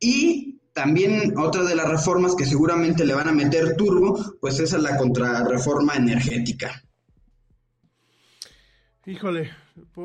[0.00, 0.47] Y
[0.78, 4.82] también otra de las reformas que seguramente le van a meter turbo, pues esa es
[4.84, 6.84] la contrarreforma energética.
[9.04, 9.50] Híjole,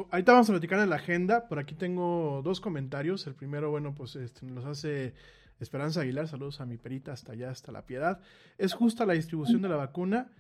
[0.09, 1.47] ahorita vamos a platicar en la agenda.
[1.47, 3.28] Por aquí tengo dos comentarios.
[3.28, 5.13] El primero, bueno, pues este, nos hace
[5.59, 6.28] Esperanza Aguilar.
[6.28, 8.19] Saludos a mi perita hasta allá, hasta la piedad.
[8.57, 10.32] ¿Es justa la distribución de la vacuna?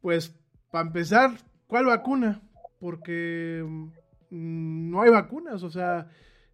[0.00, 0.32] Pues,
[0.70, 2.40] para empezar, ¿cuál vacuna?
[2.78, 5.64] Porque mm, no hay vacunas.
[5.64, 6.06] O sea,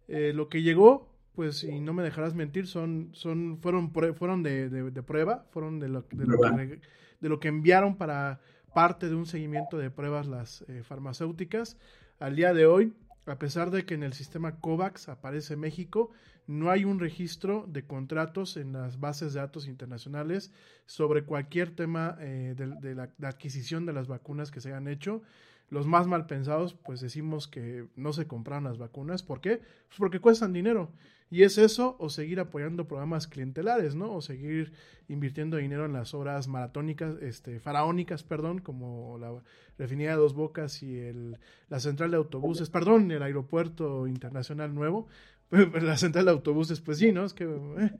[0.07, 1.08] eh, lo que llegó
[1.39, 5.87] pues, y no me dejarás mentir, son, son, fueron, fueron de, de, prueba, fueron de
[5.87, 6.81] lo, de lo, que,
[7.21, 8.41] de lo que enviaron para
[8.73, 11.77] parte de un seguimiento de pruebas las eh, farmacéuticas.
[12.19, 12.93] Al día de hoy,
[13.25, 16.11] a pesar de que en el sistema COVAX aparece México,
[16.45, 20.51] no hay un registro de contratos en las bases de datos internacionales
[20.87, 25.21] sobre cualquier tema eh, de, la, de, adquisición de las vacunas que se hayan hecho.
[25.69, 29.23] Los más mal pensados, pues decimos que no se compraron las vacunas.
[29.23, 29.57] ¿Por qué?
[29.87, 30.91] Pues porque cuestan dinero.
[31.31, 34.13] Y es eso o seguir apoyando programas clientelares, ¿no?
[34.13, 34.73] O seguir
[35.07, 39.31] invirtiendo dinero en las obras maratónicas, este, faraónicas, perdón, como la
[39.77, 41.37] refinería de Dos Bocas y el,
[41.69, 45.07] la central de autobuses, perdón, el aeropuerto internacional nuevo,
[45.51, 47.25] la central de autobuses, pues sí, ¿no?
[47.25, 47.43] Es que...
[47.43, 47.91] Eh.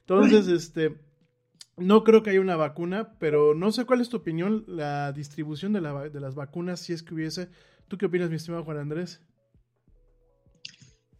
[0.00, 0.96] Entonces, este...
[1.76, 5.72] No creo que haya una vacuna, pero no sé cuál es tu opinión, la distribución
[5.72, 7.48] de, la, de las vacunas, si es que hubiese.
[7.88, 9.20] ¿Tú qué opinas, mi estimado Juan Andrés?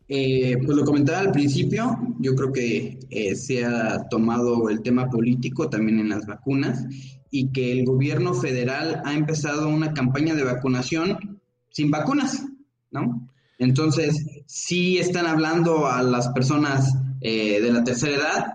[0.09, 5.09] Eh, pues lo comentaba al principio, yo creo que eh, se ha tomado el tema
[5.09, 6.85] político también en las vacunas
[7.31, 11.41] y que el gobierno federal ha empezado una campaña de vacunación
[11.71, 12.45] sin vacunas,
[12.91, 13.27] ¿no?
[13.59, 18.47] Entonces, sí están hablando a las personas eh, de la tercera edad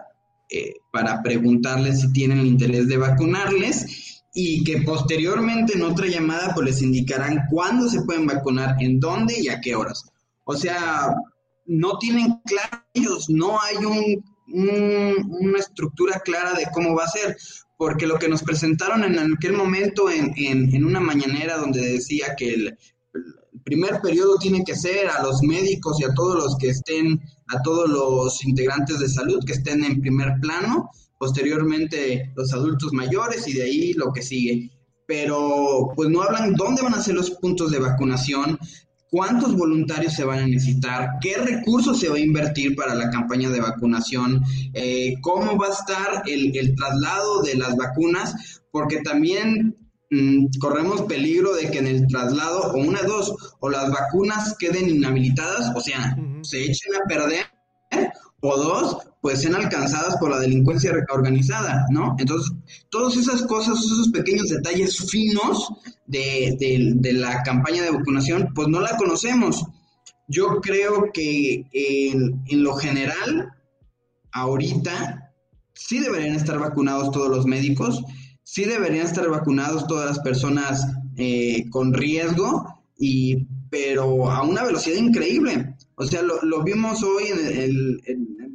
[0.98, 6.66] para preguntarles si tienen el interés de vacunarles y que posteriormente en otra llamada pues
[6.66, 10.10] les indicarán cuándo se pueden vacunar, en dónde y a qué horas.
[10.44, 11.14] O sea,
[11.68, 17.38] no tienen claro ellos, no hay un, una estructura clara de cómo va a ser,
[17.78, 22.56] porque lo que nos presentaron en aquel momento en, en, una mañanera donde decía que
[22.56, 22.78] el,
[23.68, 27.62] primer periodo tiene que ser a los médicos y a todos los que estén, a
[27.62, 30.90] todos los integrantes de salud que estén en primer plano,
[31.20, 34.72] posteriormente los adultos mayores y de ahí lo que sigue.
[35.06, 38.58] Pero pues no hablan dónde van a ser los puntos de vacunación,
[39.10, 43.50] cuántos voluntarios se van a necesitar, qué recursos se va a invertir para la campaña
[43.50, 44.42] de vacunación,
[44.74, 49.76] eh, cómo va a estar el, traslado de las vacunas, porque también
[50.10, 54.90] mm, corremos peligro de que en el traslado, o una, dos, o las vacunas queden
[54.90, 57.46] inhabilitadas, o sea, se echen a perder,
[58.42, 62.16] o dos, pues sean alcanzadas por la delincuencia organizada, ¿no?
[62.20, 62.52] Entonces,
[62.90, 65.70] todas esas cosas, esos pequeños detalles finos
[66.06, 69.66] de, la campaña de vacunación, pues no la conocemos.
[70.28, 73.50] Yo creo que en, en lo general,
[74.32, 75.34] ahorita,
[75.74, 78.04] sí deberían estar vacunados todos los médicos,
[78.48, 80.88] sí deberían estar vacunados todas las personas
[81.18, 85.76] eh, con riesgo, y, pero a una velocidad increíble.
[85.96, 88.00] O sea, lo, vimos hoy en,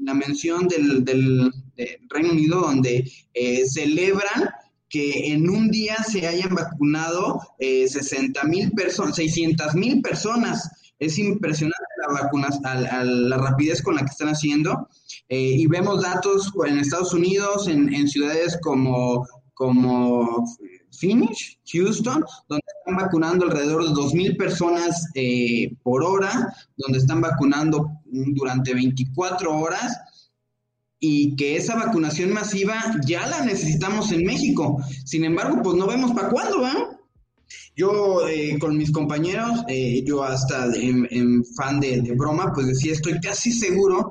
[0.03, 1.53] la mención del, del,
[2.09, 4.49] Reino Unido, donde eh, celebran
[4.88, 10.70] que en un día se hayan vacunado eh, 60 mil personas, 600 mil personas.
[10.99, 11.76] Es impresionante
[12.09, 14.88] la a, la rapidez con la que están haciendo.
[15.28, 19.26] Eh, y vemos datos en Estados Unidos, en, en ciudades como,
[19.62, 20.44] como
[20.90, 27.88] Phoenix, Houston, donde están vacunando alrededor de 2.000 personas eh, por hora, donde están vacunando
[28.04, 29.96] durante 24 horas
[30.98, 32.74] y que esa vacunación masiva
[33.06, 34.82] ya la necesitamos en México.
[35.04, 36.74] Sin embargo, pues no vemos para cuándo, ¿va?
[37.76, 43.20] Yo eh, con mis compañeros, eh, yo hasta en, fan de, broma, pues decía, estoy
[43.20, 44.10] casi seguro.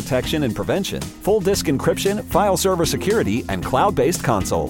[0.01, 4.69] detection and prevention, full disk encryption, file server security, and cloud based console.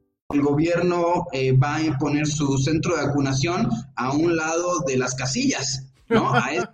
[0.33, 5.15] el gobierno eh, va a poner su centro de vacunación a un lado de las
[5.15, 6.33] casillas, ¿no?
[6.33, 6.69] A eso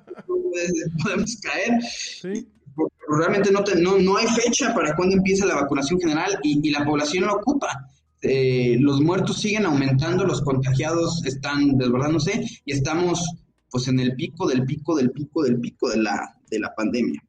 [1.03, 1.81] podemos caer.
[1.81, 2.47] Sí.
[2.75, 6.67] Porque realmente no, te, no, no, hay fecha para cuando empieza la vacunación general y,
[6.67, 7.89] y la población lo ocupa.
[8.21, 13.23] Eh, los muertos siguen aumentando, los contagiados están desbordándose y estamos
[13.69, 17.21] pues en el pico del pico del pico del pico de la, de la pandemia.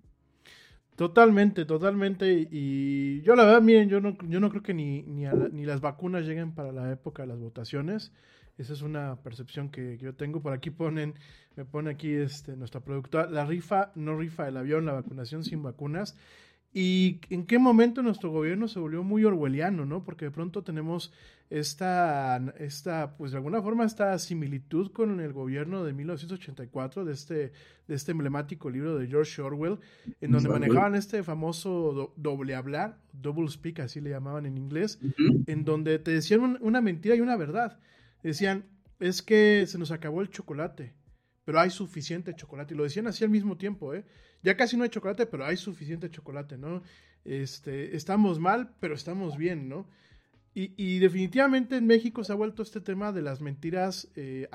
[0.98, 2.48] Totalmente, totalmente.
[2.50, 5.64] Y yo la verdad, miren, yo no, yo no creo que ni, ni, la, ni,
[5.64, 8.10] las vacunas lleguen para la época de las votaciones.
[8.58, 10.42] Esa es una percepción que, yo tengo.
[10.42, 11.14] Por aquí ponen,
[11.54, 15.62] me pone aquí este, nuestra productora, la rifa, no rifa el avión, la vacunación sin
[15.62, 16.16] vacunas.
[16.72, 20.04] ¿Y en qué momento nuestro gobierno se volvió muy orwelliano, no?
[20.04, 21.12] Porque de pronto tenemos
[21.50, 27.34] esta, esta, pues de alguna forma, esta similitud con el gobierno de 1984, de este,
[27.86, 29.78] de este emblemático libro de George Orwell,
[30.20, 34.98] en donde manejaban este famoso do, doble hablar, double speak, así le llamaban en inglés,
[35.02, 35.44] uh -huh.
[35.46, 37.78] en donde te decían un, una mentira y una verdad.
[38.22, 38.66] Decían,
[39.00, 40.92] es que se nos acabó el chocolate,
[41.46, 42.74] pero hay suficiente chocolate.
[42.74, 44.04] Y lo decían así al mismo tiempo, ¿eh?
[44.42, 46.82] Ya casi no hay chocolate, pero hay suficiente chocolate, ¿no?
[47.24, 49.86] Este, estamos mal, pero estamos bien, ¿no?
[50.54, 54.48] Y, y definitivamente en México se ha vuelto este tema de las mentiras, eh,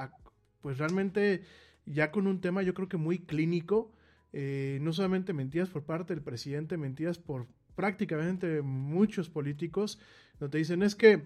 [0.62, 1.44] pues realmente
[1.86, 3.92] ya con un tema yo creo que muy clínico,
[4.32, 10.00] eh, no solamente mentiras por parte del presidente, mentiras por prácticamente muchos políticos,
[10.40, 11.24] donde dicen es que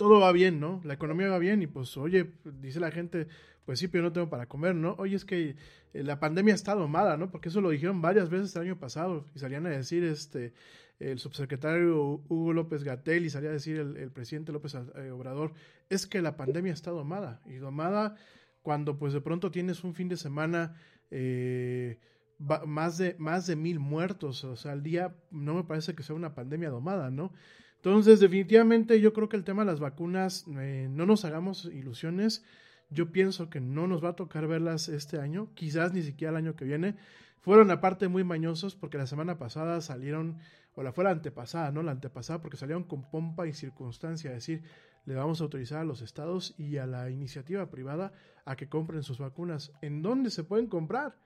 [0.00, 0.80] todo va bien, ¿no?
[0.82, 2.32] La economía va bien y pues, oye,
[2.62, 3.28] dice la gente,
[3.66, 4.94] pues sí, pero no tengo para comer, ¿no?
[4.96, 5.56] Oye, es que
[5.92, 7.30] eh, la pandemia está domada, ¿no?
[7.30, 10.54] Porque eso lo dijeron varias veces el año pasado y salían a decir, este,
[11.00, 15.52] el subsecretario Hugo López Gatel y salía a decir el, el presidente López eh, Obrador,
[15.90, 18.16] es que la pandemia está domada y domada
[18.62, 20.80] cuando pues de pronto tienes un fin de semana
[21.10, 21.98] eh,
[22.38, 26.16] más, de, más de mil muertos, o sea, al día no me parece que sea
[26.16, 27.34] una pandemia domada, ¿no?
[27.82, 32.44] Entonces, definitivamente yo creo que el tema de las vacunas, eh, no nos hagamos ilusiones.
[32.90, 36.36] Yo pienso que no nos va a tocar verlas este año, quizás ni siquiera el
[36.36, 36.96] año que viene.
[37.38, 40.36] Fueron aparte muy mañosos porque la semana pasada salieron,
[40.74, 41.82] o la fue la antepasada, ¿no?
[41.82, 44.62] La antepasada porque salieron con pompa y circunstancia, decir,
[45.06, 48.12] le vamos a autorizar a los estados y a la iniciativa privada
[48.44, 49.72] a que compren sus vacunas.
[49.80, 51.16] ¿En dónde se pueden comprar?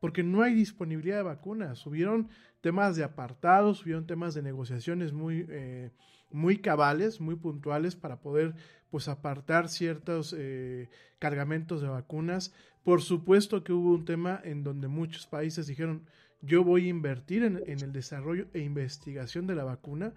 [0.00, 1.86] Porque no hay disponibilidad de vacunas.
[1.86, 2.28] Hubieron
[2.60, 5.90] temas de apartados, hubieron temas de negociaciones muy, eh,
[6.30, 8.54] muy cabales, muy puntuales para poder
[8.90, 10.88] pues apartar ciertos eh,
[11.18, 12.54] cargamentos de vacunas.
[12.84, 16.06] Por supuesto que hubo un tema en donde muchos países dijeron
[16.40, 20.14] yo voy a invertir en, el desarrollo e investigación de la vacuna.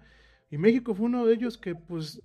[0.50, 2.22] Y México fue uno de ellos que pues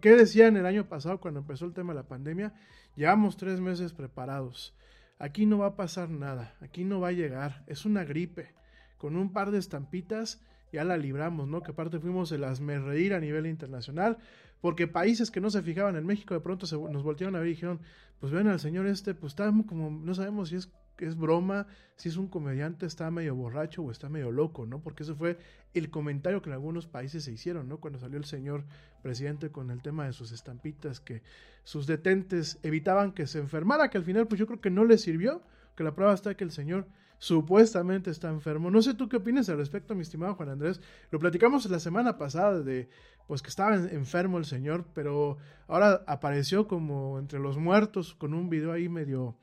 [0.00, 2.52] ¿Qué decían el año pasado cuando empezó el tema de la pandemia?
[2.96, 4.74] Llevamos tres meses preparados.
[5.18, 8.54] Aquí no va a pasar nada, aquí no va a llegar, es una gripe.
[8.98, 10.42] Con un par de estampitas
[10.72, 11.62] ya la libramos, ¿no?
[11.62, 12.44] Que aparte fuimos el
[12.84, 14.18] reír a nivel internacional,
[14.60, 17.48] porque países que no se fijaban en México de pronto se, nos voltearon a ver
[17.48, 17.80] y dijeron,
[18.20, 20.70] pues ven al señor este, pues está como, no sabemos si es
[21.04, 21.66] es broma,
[21.96, 24.80] si es un comediante está medio borracho o está medio loco, ¿no?
[24.80, 25.38] Porque ese fue
[25.74, 27.78] el comentario que en algunos países se hicieron, ¿no?
[27.78, 28.64] Cuando salió el señor
[29.02, 31.22] presidente con el tema de sus estampitas, que
[31.64, 34.98] sus detentes evitaban que se enfermara, que al final pues yo creo que no le
[34.98, 35.42] sirvió,
[35.76, 36.86] que la prueba está que el señor
[37.18, 38.70] supuestamente está enfermo.
[38.70, 40.80] No sé tú qué opinas al respecto, mi estimado Juan Andrés.
[41.10, 42.88] Lo platicamos la semana pasada de
[43.26, 48.48] pues que estaba enfermo el señor, pero ahora apareció como entre los muertos con un
[48.48, 49.36] video ahí medio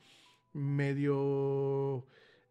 [0.54, 2.08] medio...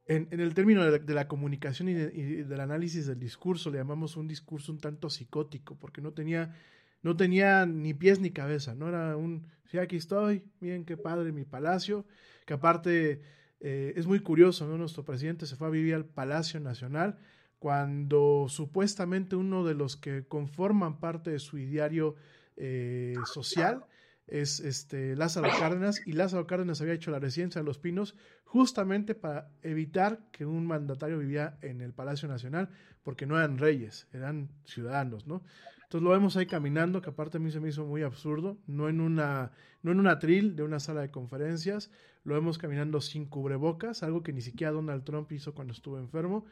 [0.06, 4.72] En, el término de la, comunicación y, del análisis del discurso, le llamamos un discurso
[4.72, 6.54] un tanto psicótico, porque no tenía,
[7.02, 11.32] no tenía ni pies ni cabeza, no era un, sí, aquí estoy, miren qué padre
[11.32, 12.04] mi palacio,
[12.46, 13.22] que aparte
[13.60, 14.76] eh, es muy curioso, ¿no?
[14.76, 17.16] Nuestro presidente se fue a vivir al Palacio Nacional
[17.60, 22.16] cuando supuestamente uno de los que conforman parte de su ideario
[22.56, 23.84] eh, social
[24.26, 29.14] es este Lázaro Cárdenas y Lázaro Cárdenas había hecho la residencia de Los Pinos justamente
[29.14, 32.70] para evitar que un mandatario vivía en el Palacio Nacional
[33.02, 35.42] porque no eran reyes, eran ciudadanos, ¿no?
[35.84, 38.88] Entonces lo vemos ahí caminando, que aparte a mí se me hizo muy absurdo, no
[38.88, 39.52] en una
[39.82, 41.90] no en un atril de una sala de conferencias,
[42.24, 46.46] lo vemos caminando sin cubrebocas, algo que ni siquiera Donald Trump hizo cuando estuvo enfermo,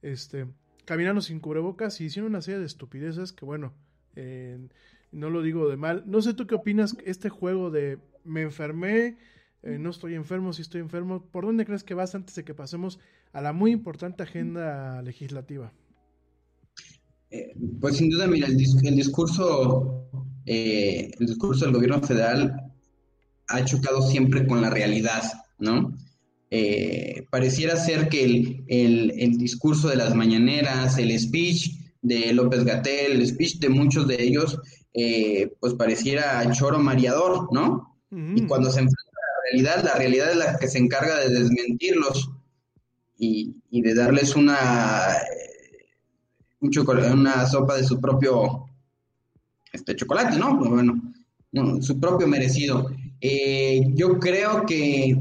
[0.00, 0.46] este,
[0.84, 3.74] caminando sin cubrebocas y hicieron una serie de estupideces que bueno,
[5.12, 6.04] no lo digo de mal.
[6.06, 9.16] No sé tú qué opinas este juego de me enfermé,
[9.62, 11.24] eh, no estoy enfermo, si estoy enfermo.
[11.30, 12.98] ¿Por dónde crees que vas antes de que pasemos
[13.32, 15.72] a la muy importante agenda legislativa?
[17.30, 20.08] Eh, pues sin duda, mira, el, discurso,
[20.44, 22.72] eh, el discurso del gobierno federal
[23.48, 25.22] ha chocado siempre con la realidad,
[25.58, 25.96] ¿no?
[27.30, 33.12] pareciera ser que el, el, el discurso de las mañaneras, el speech de López Gatel,
[33.12, 34.58] el speech de muchos de ellos,
[34.98, 37.98] eh, pues pareciera choro mareador, ¿no?
[38.10, 41.28] Y cuando se enfrenta a la realidad, la realidad es la que se encarga de
[41.28, 42.30] desmentirlos
[43.18, 45.18] y, de darles una,
[46.62, 48.70] eh, una sopa de su propio
[49.70, 50.58] este chocolate, ¿no?
[50.58, 52.90] Pues bueno, su propio merecido.
[53.20, 55.14] Eh, yo creo que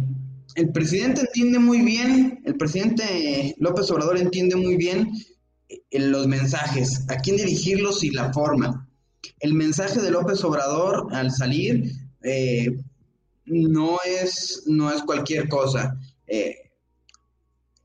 [0.56, 5.12] el presidente entiende muy bien, el presidente López Obrador entiende muy bien
[5.92, 8.86] los mensajes, a quién dirigirlos y la forma
[9.40, 11.92] el mensaje de López Obrador al salir
[12.24, 12.68] eh,
[13.46, 15.98] no, es, no es cualquier cosa.
[16.28, 16.56] Eh,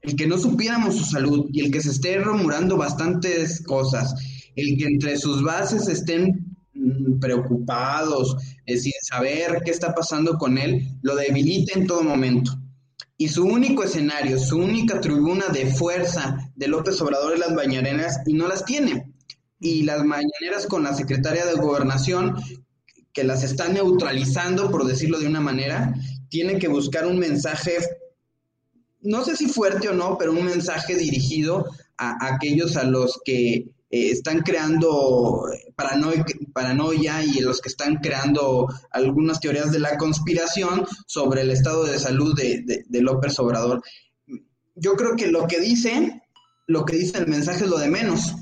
[0.03, 4.15] el que no supiéramos su salud y el que se esté rumorando bastantes cosas,
[4.57, 10.57] el que entre sus bases estén mm, preocupados, eh, sin saber qué está pasando con
[10.57, 12.53] él, lo debilita en todo momento.
[13.19, 18.21] Y su único escenario, su única tribuna de fuerza de López Obrador es las bañarenas
[18.27, 19.10] y no las tiene
[19.61, 22.37] y las mañaneras con la secretaria de gobernación,
[23.13, 25.95] que las está neutralizando, por decirlo de una manera,
[26.29, 27.77] tiene que buscar un mensaje,
[29.03, 31.67] no sé si fuerte o no, pero un mensaje dirigido
[31.99, 35.45] a, aquellos a los que eh, están creando
[36.53, 41.99] paranoia y los que están creando algunas teorías de la conspiración sobre el estado de
[41.99, 43.83] salud de, de, de López Obrador.
[44.77, 46.23] Yo creo que lo que dice,
[46.67, 48.35] lo que dice el mensaje es lo de menos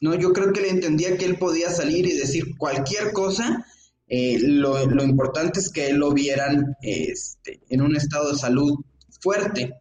[0.00, 0.14] ¿no?
[0.14, 3.66] Yo creo que él entendía que él podía salir y decir cualquier cosa.
[4.06, 8.78] Eh, lo, importante es que él lo vieran este, en un estado de salud
[9.20, 9.72] fuerte.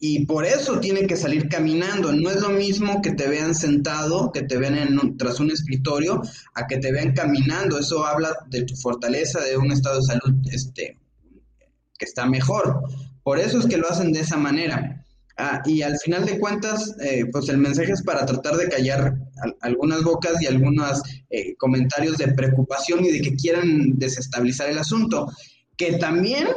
[0.00, 2.12] Y por eso tiene que salir caminando.
[2.12, 6.22] No es lo mismo que te vean sentado, que te vean tras un escritorio,
[6.54, 7.78] a que te vean caminando.
[7.78, 10.98] Eso habla de tu fortaleza, de un estado de salud este,
[11.98, 12.80] que está mejor.
[13.24, 15.04] Por eso es que lo hacen de esa manera.
[15.36, 19.16] Ah, y al final de cuentas, eh, pues el mensaje es para tratar de callar
[19.60, 25.30] algunas bocas y algunos eh, comentarios de preocupación y de que quieran desestabilizar el asunto.
[25.76, 26.48] Que también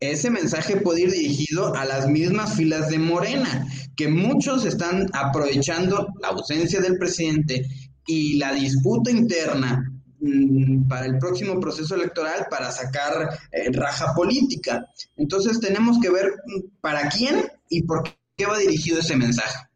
[0.00, 3.66] ese mensaje puede ir dirigido a las mismas filas de Morena,
[3.96, 7.66] que muchos están aprovechando la ausencia del presidente
[8.06, 14.86] y la disputa interna mm, para el próximo proceso electoral para sacar eh, raja política.
[15.16, 18.02] Entonces tenemos que ver mm, para quién y por
[18.36, 19.66] qué va dirigido ese mensaje.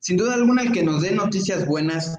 [0.00, 2.16] Sin duda alguna, el que nos dé noticias buenas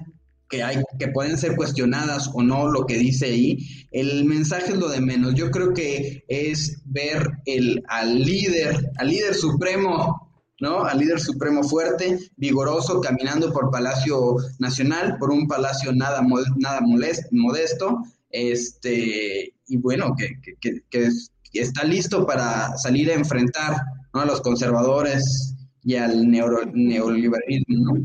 [0.48, 3.58] que hay, que pueden ser cuestionadas o no lo que dice ahí,
[3.92, 5.34] el mensaje es lo de menos.
[5.34, 10.84] Yo creo que es ver el, al líder, al líder supremo ¿no?
[10.84, 16.22] Al líder supremo fuerte, vigoroso, caminando por Palacio Nacional, por un palacio nada,
[16.56, 21.08] nada modesto, este, y bueno, que, que, que,
[21.52, 23.76] está listo para salir a enfrentar
[24.12, 27.98] a los conservadores y al neoliberalismo.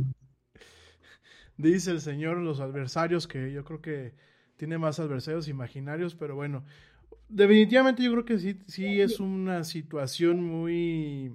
[1.57, 4.13] Dice el señor los adversarios, que yo creo que
[4.57, 6.65] tiene más adversarios imaginarios, pero bueno,
[7.29, 11.33] definitivamente yo creo que sí, sí es una situación muy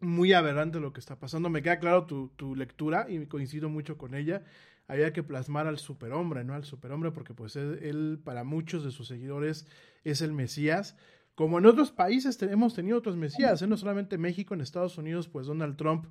[0.00, 1.48] muy aberrante lo que está pasando.
[1.48, 4.44] Me queda claro tu, tu, lectura y coincido mucho con ella.
[4.88, 6.54] Había que plasmar al superhombre, ¿no?
[6.54, 9.66] Al superhombre porque pues él, para muchos de sus seguidores
[10.04, 10.96] es el Mesías.
[11.36, 13.66] Como en otros países hemos tenido otros Mesías, ¿eh?
[13.66, 16.06] no solamente México, en Estados Unidos pues Donald Trump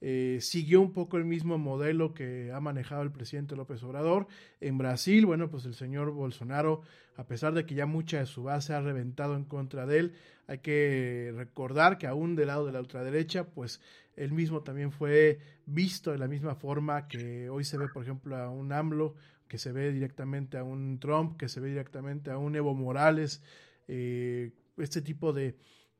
[0.00, 4.28] eh, siguió un poco el mismo modelo que ha manejado el presidente López Obrador.
[4.60, 6.82] En Brasil, bueno, pues el señor Bolsonaro,
[7.16, 10.12] a pesar de que ya mucha de su base ha reventado en contra de él,
[10.46, 13.80] hay que recordar que aún del lado de la ultraderecha, pues
[14.14, 18.36] él mismo también fue visto de la misma forma que hoy se ve, por ejemplo,
[18.36, 19.16] a un AMLO,
[19.48, 23.42] que se ve directamente a un Trump, que se ve directamente a un Evo Morales,
[23.88, 25.56] eh, este tipo de,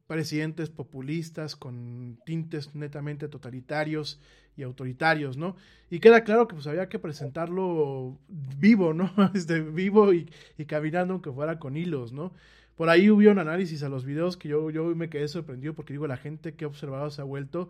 [0.09, 4.19] presidentes populistas con tintes netamente totalitarios
[4.57, 5.55] y autoritarios, ¿no?
[5.91, 8.19] Y queda claro que pues había que presentarlo
[8.57, 9.13] vivo, ¿no?
[9.35, 10.27] Este, vivo y,
[10.67, 12.33] caminando aunque fuera con hilos, ¿no?
[12.75, 15.93] Por ahí hubo un análisis a los videos que yo, yo me quedé sorprendido porque
[15.93, 17.69] digo, la gente que ha observado se ha vuelto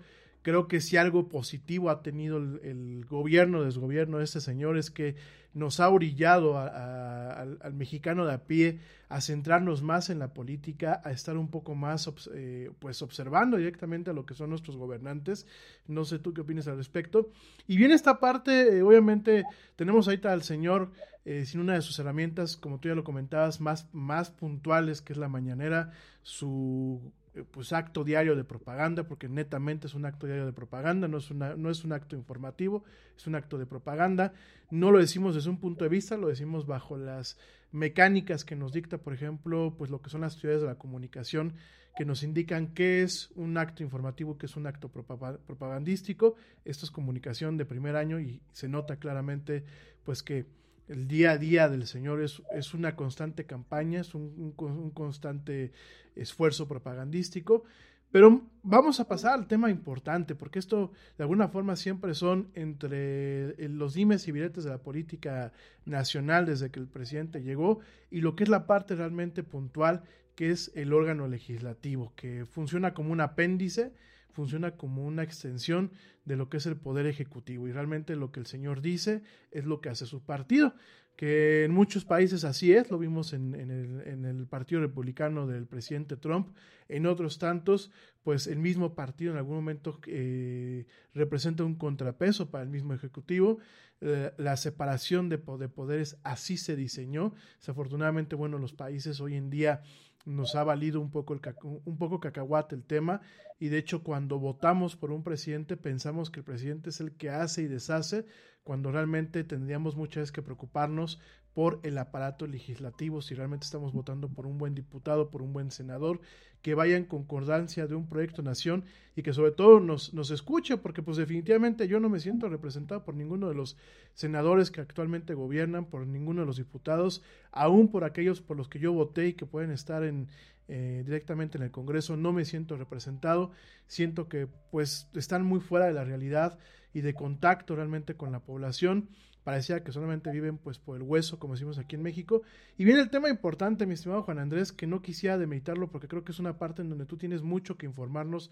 [0.48, 5.14] Creo que si algo positivo ha tenido el, gobierno, desgobierno de este señor es que
[5.52, 8.80] nos ha orillado al, mexicano de a pie
[9.10, 14.08] a centrarnos más en la política, a estar un poco más eh, pues observando directamente
[14.08, 15.46] a lo que son nuestros gobernantes.
[15.86, 17.30] No sé tú qué opinas al respecto.
[17.66, 19.44] Y bien esta parte, eh, obviamente
[19.76, 20.92] tenemos ahorita al señor
[21.26, 25.12] eh, sin una de sus herramientas, como tú ya lo comentabas, más, más puntuales, que
[25.12, 25.92] es la mañanera,
[26.22, 27.12] su
[27.44, 31.30] pues acto diario de propaganda, porque netamente es un acto diario de propaganda, no es,
[31.30, 32.84] una, no es un acto informativo,
[33.16, 34.32] es un acto de propaganda.
[34.70, 37.38] No lo decimos desde un punto de vista, lo decimos bajo las
[37.72, 41.54] mecánicas que nos dicta, por ejemplo, pues lo que son las teorías de la comunicación,
[41.96, 46.36] que nos indican qué es un acto informativo, qué es un acto propagandístico.
[46.64, 49.64] Esto es comunicación de primer año y se nota claramente
[50.04, 50.46] pues que
[50.88, 54.52] el día a día del Señor es, es una constante campaña, es un,
[54.94, 55.72] constante
[56.16, 57.64] esfuerzo propagandístico.
[58.10, 63.54] Pero vamos a pasar al tema importante, porque esto de alguna forma siempre son entre
[63.68, 65.52] los dimes y viretes de la política
[65.84, 67.80] nacional desde que el presidente llegó
[68.10, 70.04] y lo que es la parte realmente puntual,
[70.36, 73.92] que es el órgano legislativo, que funciona como un apéndice
[74.32, 75.90] funciona como una extensión
[76.24, 79.64] de lo que es el poder ejecutivo y realmente lo que el señor dice es
[79.64, 80.74] lo que hace su partido,
[81.16, 86.54] que en muchos países así es, lo vimos en, el, Partido Republicano del presidente Trump,
[86.88, 87.90] en otros tantos,
[88.22, 93.58] pues el mismo partido en algún momento eh, representa un contrapeso para el mismo ejecutivo,
[94.00, 99.50] eh, la separación de, de poderes así se diseñó, desafortunadamente, bueno, los países hoy en
[99.50, 99.82] día
[100.28, 103.22] nos ha valido un poco, el un poco cacahuate el tema
[103.58, 107.30] y de hecho cuando votamos por un presidente pensamos que el presidente es el que
[107.30, 108.26] hace y deshace
[108.62, 111.18] cuando realmente tendríamos muchas veces que preocuparnos
[111.54, 115.70] por el aparato legislativo, si realmente estamos votando por un buen diputado, por un buen
[115.70, 116.20] senador,
[116.62, 118.84] que vaya en concordancia de un proyecto nación
[119.14, 123.04] y que sobre todo nos, nos escuche, porque pues definitivamente yo no me siento representado
[123.04, 123.76] por ninguno de los
[124.14, 128.78] senadores que actualmente gobiernan, por ninguno de los diputados, aún por aquellos por los que
[128.78, 130.28] yo voté y que pueden estar en,
[130.68, 133.52] eh, directamente en el Congreso, no me siento representado,
[133.86, 136.58] siento que pues están muy fuera de la realidad
[136.92, 139.08] y de contacto realmente con la población
[139.48, 142.42] parecía que solamente viven pues por el hueso, como decimos aquí en México.
[142.76, 146.22] Y viene el tema importante, mi estimado Juan Andrés, que no quisiera demeritarlo porque creo
[146.22, 148.50] que es una parte en donde tú tienes mucho que informarnos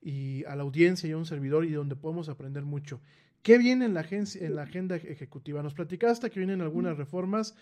[0.00, 2.98] y a la audiencia y a un servidor y donde podemos aprender mucho.
[3.42, 5.62] ¿Qué viene en la, en la agenda ejecutiva?
[5.62, 7.54] Nos platicaste que vienen algunas reformas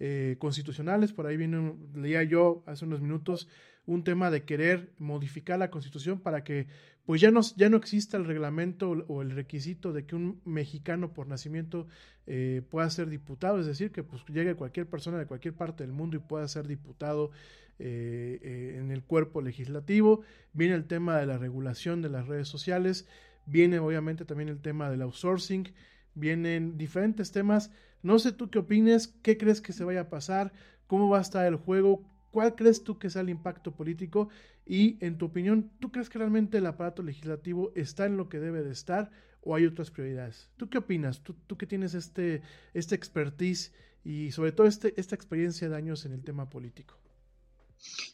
[0.00, 3.48] eh, constitucionales, por ahí viene, leía yo hace unos minutos,
[3.86, 6.66] un tema de querer modificar la constitución para que
[7.06, 11.12] pues ya no, ya no exista el reglamento o el requisito de que un mexicano
[11.12, 11.86] por nacimiento
[12.26, 15.92] eh, pueda ser diputado, es decir, que pues llegue cualquier persona de cualquier parte del
[15.92, 17.30] mundo y pueda ser diputado
[17.78, 20.22] eh, en el cuerpo legislativo.
[20.54, 23.06] Viene el tema de la regulación de las redes sociales,
[23.46, 25.72] viene obviamente también el tema del outsourcing,
[26.14, 27.70] vienen diferentes temas.
[28.04, 30.52] No sé tú qué opines, qué crees que se vaya a pasar,
[30.86, 34.28] cómo va a estar el juego, cuál crees tú que sea el impacto político
[34.66, 38.40] y en tu opinión, ¿tú crees que realmente el aparato legislativo está en lo que
[38.40, 40.50] debe de estar o hay otras prioridades?
[40.56, 41.22] ¿Tú qué opinas?
[41.22, 42.42] Tú, tú que tienes este,
[42.74, 43.72] este expertise
[44.04, 46.98] y sobre todo este, esta experiencia de años en el tema político.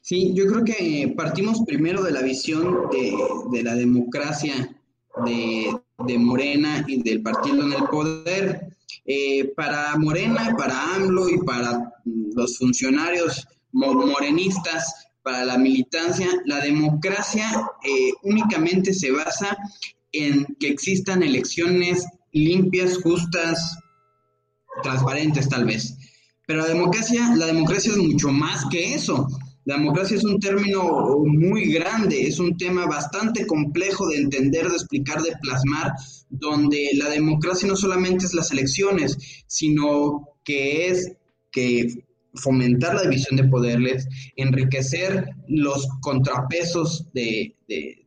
[0.02, 3.12] Sí, yo creo que partimos primero de la visión de,
[3.52, 4.76] de la democracia
[5.24, 5.76] de,
[6.06, 8.76] de, Morena y del partido en el poder.
[9.04, 17.50] Eh, para Morena, para AMLO y para los funcionarios morenistas, para la militancia, la democracia
[17.84, 19.56] eh, únicamente se basa
[20.12, 23.78] en que existan elecciones limpias, justas,
[24.82, 25.96] transparentes tal vez.
[26.46, 29.28] Pero la democracia, la democracia es mucho más que eso.
[29.64, 34.74] La democracia es un término muy grande, es un tema bastante complejo de entender, de
[34.74, 35.92] explicar, de plasmar,
[36.30, 41.12] donde la democracia no solamente es las elecciones, sino que es
[41.52, 42.04] que
[42.34, 44.06] fomentar la división de poderes,
[44.36, 47.56] enriquecer los contrapesos de,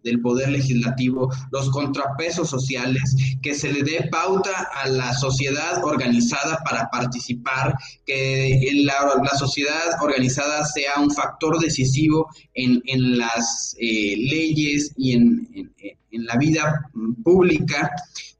[0.03, 6.59] del poder legislativo, los contrapesos sociales, que se le dé pauta a la sociedad organizada
[6.63, 14.93] para participar, que la, sociedad organizada sea un factor decisivo en, en las eh, leyes
[14.97, 16.89] y en, en, la vida
[17.23, 17.89] pública.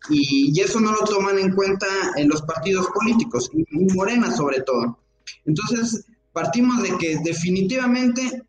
[0.09, 3.65] Y, y eso no lo toman en cuenta en los partidos políticos, y
[3.95, 5.02] Morena sobre todo.
[5.45, 8.43] Entonces, partimos de que definitivamente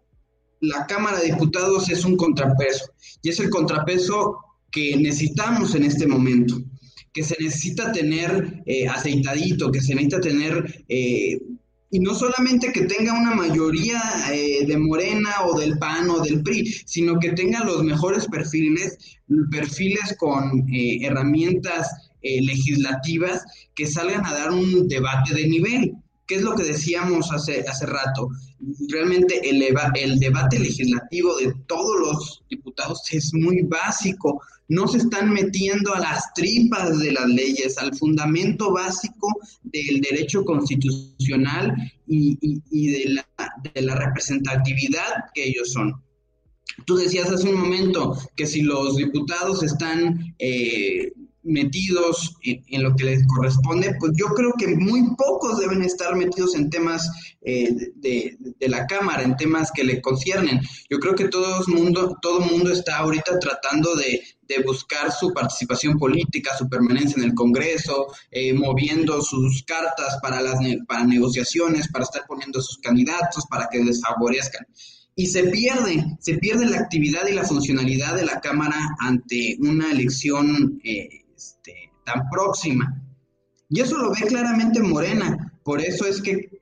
[0.61, 2.87] la Cámara de Diputados es un contrapeso
[3.23, 4.39] y es el contrapeso
[4.71, 6.61] que necesitamos en este momento,
[7.13, 11.39] que se necesita tener eh, aceitadito, que se necesita tener, eh,
[11.91, 16.43] y no solamente que tenga una mayoría eh, de Morena o del PAN o del
[16.43, 18.99] PRI, sino que tenga los mejores perfiles,
[19.51, 21.89] perfiles con herramientas
[22.21, 25.93] legislativas que salgan a dar un debate de nivel.
[26.27, 28.29] ¿Qué es lo que decíamos hace, hace rato?
[28.89, 34.41] Realmente el, el debate legislativo de todos los diputados es muy básico.
[34.69, 39.29] No se están metiendo a las tripas de las leyes, al fundamento básico
[39.65, 41.75] del derecho constitucional
[42.07, 42.39] y,
[42.71, 43.27] y, de, la,
[43.75, 45.95] de la representatividad que ellos son.
[46.87, 51.13] Tú decías hace un momento que si los diputados están eh,
[51.45, 56.55] metidos en, lo que les corresponde, pues yo creo que muy pocos deben estar metidos
[56.55, 57.09] en temas
[57.43, 60.61] eh, de, la Cámara, en temas que le conciernen.
[60.91, 64.23] Yo creo que todo mundo, todo mundo está ahorita tratando de,
[64.65, 70.59] buscar su participación política, su permanencia en el Congreso, eh, moviendo sus cartas para las
[70.87, 74.65] para negociaciones, para estar poniendo sus candidatos, para que les favorezcan
[75.17, 79.91] y se pierde, se pierde la actividad y la funcionalidad de la Cámara ante una
[79.91, 81.24] elección eh,
[82.05, 83.03] tan próxima.
[83.69, 86.55] Y eso lo ve claramente Morena, por eso es que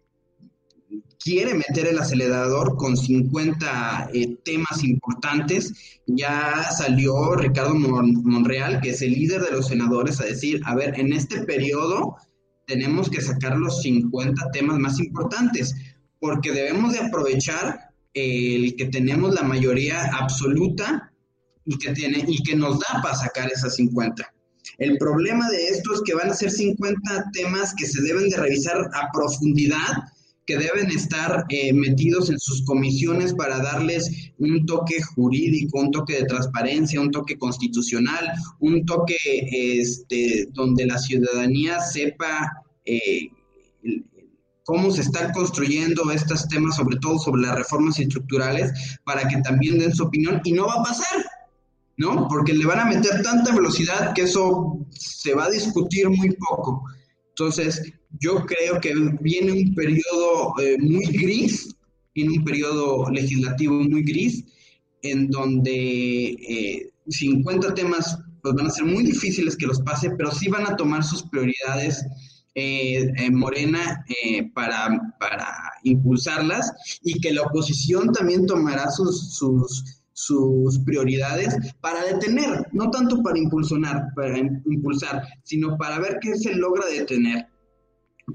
[1.22, 6.00] quiere meter el acelerador con 50 eh, temas importantes.
[6.06, 10.98] Ya salió Ricardo Monreal, que es el líder de los senadores, a decir, a ver,
[10.98, 12.16] en este periodo
[12.66, 15.74] tenemos que sacar los 50 temas más importantes,
[16.18, 21.12] porque debemos de aprovechar el que tenemos la mayoría absoluta
[21.64, 24.32] y que, tiene, y que nos da para sacar esas 50.
[24.78, 28.36] El problema de esto es que van a ser 50 temas que se deben de
[28.36, 30.04] revisar a profundidad,
[30.46, 36.14] que deben estar eh, metidos en sus comisiones para darles un toque jurídico, un toque
[36.14, 42.50] de transparencia, un toque constitucional, un toque este, donde la ciudadanía sepa
[42.84, 43.28] eh,
[44.64, 49.78] cómo se están construyendo estos temas, sobre todo sobre las reformas estructurales, para que también
[49.78, 51.24] den su opinión y no va a pasar.
[52.02, 52.26] ¿No?
[52.28, 56.82] Porque le van a meter tanta velocidad que eso se va a discutir muy poco.
[57.28, 61.74] Entonces, yo creo que viene un periodo eh, muy gris,
[62.14, 64.44] viene un periodo legislativo muy gris,
[65.02, 70.32] en donde 50 eh, temas pues, van a ser muy difíciles que los pase, pero
[70.32, 72.04] sí van a tomar sus prioridades
[72.54, 74.04] eh, en Morena
[74.54, 75.46] para, para
[75.84, 76.70] impulsarlas
[77.02, 83.38] y que la oposición también tomará sus, sus sus prioridades para detener, no tanto para
[83.38, 87.46] impulsionar, para impulsar, sino para ver qué se logra detener.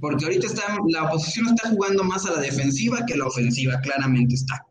[0.01, 3.79] Porque ahorita está, la oposición está jugando más a la defensiva que a la ofensiva,
[3.81, 4.63] claramente está.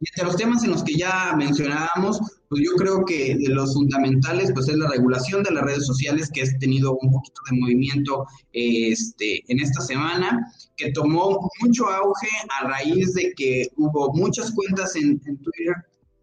[0.00, 3.74] Y entre los temas en los que ya mencionábamos, pues yo creo que de los
[3.74, 7.58] fundamentales, pues es la regulación de las redes sociales, que ha tenido un poquito de
[7.58, 12.28] movimiento este, en esta semana, que tomó mucho auge
[12.60, 15.74] a raíz de que hubo muchas cuentas en, en Twitter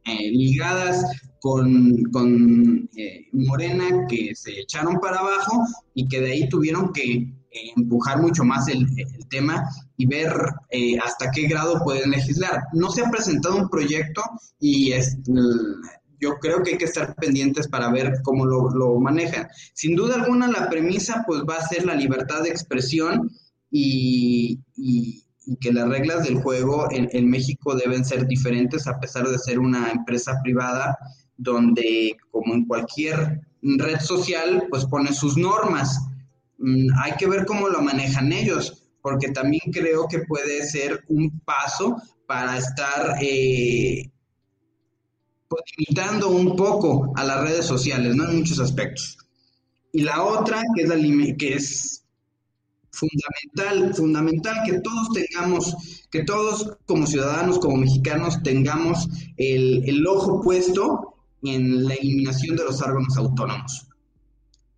[0.06, 1.06] eh, ligadas
[1.46, 5.62] con, con eh, Morena que se echaron para abajo
[5.94, 8.88] y que de ahí tuvieron que eh, empujar mucho más el,
[9.30, 9.64] tema
[9.96, 10.34] y ver
[10.72, 12.64] eh, hasta qué grado pueden legislar.
[12.74, 14.24] No se ha presentado un proyecto
[14.60, 15.18] y es,
[16.20, 19.48] yo creo que hay que estar pendientes para ver cómo lo, lo manejan.
[19.74, 23.30] Sin duda alguna la premisa pues va a ser la libertad de expresión
[23.70, 29.28] y, y y que las reglas del juego en, México deben ser diferentes a pesar
[29.28, 30.98] de ser una empresa privada
[31.38, 36.00] donde como en cualquier red social pues pone sus normas.
[36.58, 41.40] Mm, hay que ver cómo lo manejan ellos porque también creo que puede ser un
[41.42, 44.10] paso para estar eh,
[45.48, 48.30] pues, limitando un poco a las redes sociales, ¿no?
[48.30, 49.18] En muchos aspectos.
[49.92, 50.96] Y la otra, que es, la,
[51.38, 52.05] que es
[52.96, 55.76] fundamental, fundamental que todos tengamos,
[56.10, 62.64] que todos como ciudadanos, como mexicanos, tengamos el, el, ojo puesto en la eliminación de
[62.64, 63.88] los órganos autónomos.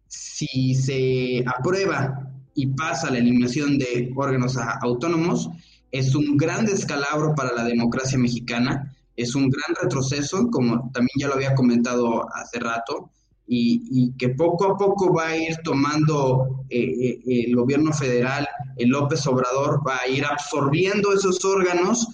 [0.07, 5.49] Si se aprueba y pasa la eliminación de órganos autónomos,
[5.91, 11.27] es un gran descalabro para la democracia mexicana, es un gran retroceso, como también ya
[11.27, 13.11] lo había comentado hace rato,
[13.47, 18.89] y, que poco a poco va a ir tomando eh, eh, el gobierno federal, el
[18.89, 22.07] López Obrador va a ir absorbiendo esos órganos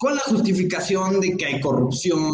[0.00, 2.32] con la justificación de que hay corrupción,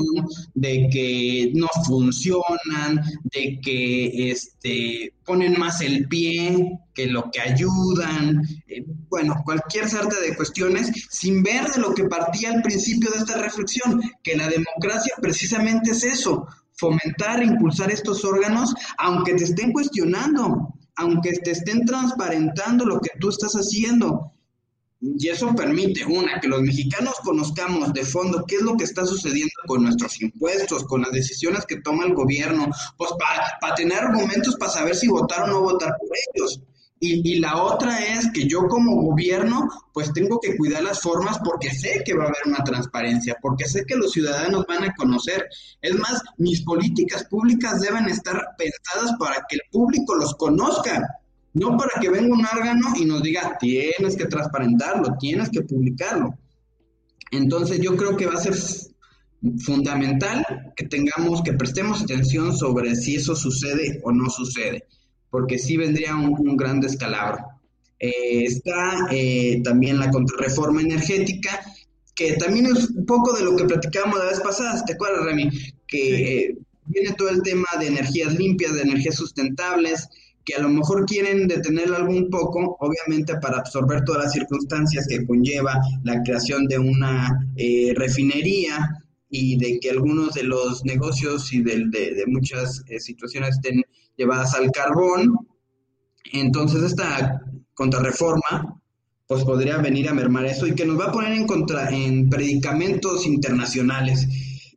[0.54, 8.40] de que no funcionan, de que este, ponen más el pie que lo que ayudan,
[8.68, 13.18] eh, bueno, cualquier sarta de cuestiones, sin ver de lo que partía al principio de
[13.18, 16.46] esta reflexión, que la democracia precisamente es eso,
[16.76, 23.30] fomentar impulsar estos órganos, aunque te estén cuestionando, aunque te estén transparentando lo que tú
[23.30, 24.32] estás haciendo.
[25.00, 29.04] Y eso permite, una, que los mexicanos conozcamos de fondo qué es lo que está
[29.04, 33.98] sucediendo con nuestros impuestos, con las decisiones que toma el gobierno, pues para pa tener
[33.98, 36.62] argumentos para saber si votar o no votar por ellos.
[36.98, 41.70] Y, la otra es que yo como gobierno pues tengo que cuidar las formas porque
[41.70, 45.46] sé que va a haber una transparencia, porque sé que los ciudadanos van a conocer.
[45.82, 51.20] Es más, mis políticas públicas deben estar pensadas para que el público los conozca,
[51.52, 56.38] no para que venga un órgano y nos diga tienes que transparentarlo, tienes que publicarlo.
[57.30, 58.54] Entonces yo creo que va a ser
[59.58, 64.86] fundamental que tengamos, que prestemos atención sobre si eso sucede o no sucede
[65.36, 67.44] porque sí vendría un, un gran descalabro.
[67.98, 71.60] Eh, está eh, también la contrarreforma energética,
[72.14, 75.50] que también es un poco de lo que platicábamos la vez pasada, ¿te acuerdas, Remy?
[75.86, 76.56] Que eh,
[76.86, 80.08] viene todo el tema de energías limpias, de energías sustentables,
[80.42, 85.26] que a lo mejor quieren detenerlo algún poco, obviamente para absorber todas las circunstancias que
[85.26, 88.88] conlleva la creación de una eh, refinería
[89.28, 93.84] y de que algunos de los negocios y de, de, de muchas eh, situaciones estén
[94.16, 95.36] llevadas al carbón.
[96.32, 97.40] Entonces esta
[97.74, 98.80] contrarreforma
[99.26, 102.30] pues podría venir a mermar eso y que nos va a poner en contra en
[102.30, 104.26] predicamentos internacionales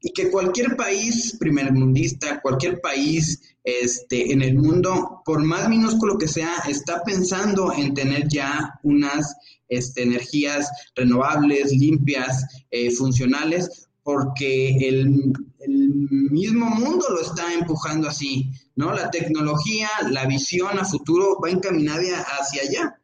[0.01, 6.27] y que cualquier país primermundista, cualquier país este, en el mundo, por más minúsculo que
[6.27, 9.35] sea, está pensando en tener ya unas
[9.67, 15.89] este, energías renovables, limpias, eh, funcionales, porque el, el,
[16.31, 18.93] mismo mundo lo está empujando así, ¿no?
[18.93, 22.95] La tecnología, la visión a futuro va encaminada hacia allá.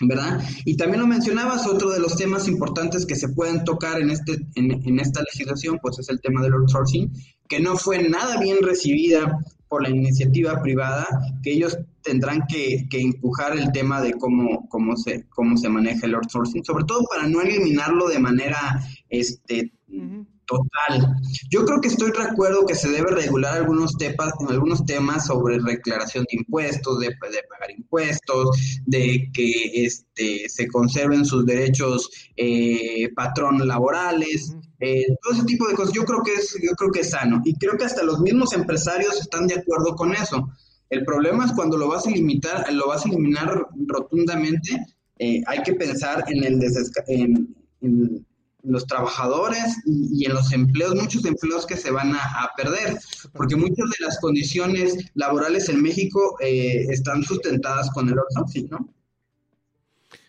[0.00, 0.42] ¿verdad?
[0.64, 4.44] Y también lo mencionabas, otro de los temas importantes que se pueden tocar en, este,
[4.56, 7.12] en, en, esta legislación, pues es el tema del outsourcing,
[7.48, 11.06] que no fue nada bien recibida por la iniciativa privada,
[11.42, 16.06] que ellos tendrán que, que empujar el tema de cómo, cómo, se, cómo se maneja
[16.06, 18.58] el outsourcing, sobre todo para no eliminarlo de manera
[19.08, 19.72] este,
[20.46, 21.16] total.
[21.50, 25.58] Yo creo que estoy de acuerdo que se debe regular algunos temas, algunos temas sobre
[25.60, 33.08] declaración de impuestos, de, de, pagar impuestos, de que este, se conserven sus derechos eh,
[33.14, 35.94] patrón laborales, eh, todo ese tipo de cosas.
[35.94, 38.52] Yo creo que es, yo creo que es sano y creo que hasta los mismos
[38.52, 40.48] empresarios están de acuerdo con eso.
[40.90, 44.70] El problema es cuando lo vas a limitar, lo vas a eliminar rotundamente.
[45.18, 46.60] Eh, hay que pensar en el
[47.06, 48.26] en, en
[48.64, 52.98] los trabajadores y, y, en los empleos, muchos empleos que se van a, a, perder,
[53.32, 58.92] porque muchas de las condiciones laborales en México eh, están sustentadas con el outsourcing, ¿no?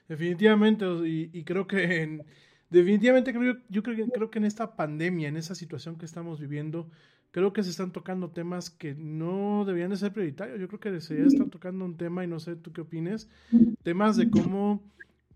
[0.08, 2.24] Definitivamente, y, y creo que en,
[2.70, 6.90] definitivamente creo, yo creo, creo que en esta pandemia, en esa situación que estamos viviendo,
[7.32, 10.60] creo que se están tocando temas que no deberían de ser prioritarios.
[10.60, 13.30] Yo creo que se ya están tocando un tema, y no sé tú qué opines,
[13.84, 14.82] temas de cómo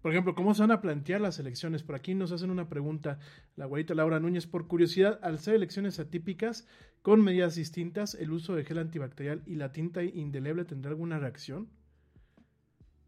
[0.02, 1.84] por ejemplo, ¿cómo se van a plantear las elecciones?
[1.84, 3.20] Por aquí nos hacen una pregunta,
[3.56, 6.68] la güerita Laura Núñez, por curiosidad, al ser elecciones atípicas
[7.02, 11.70] con medidas distintas, ¿el uso de gel antibacterial y la tinta indeleble tendrá alguna reacción?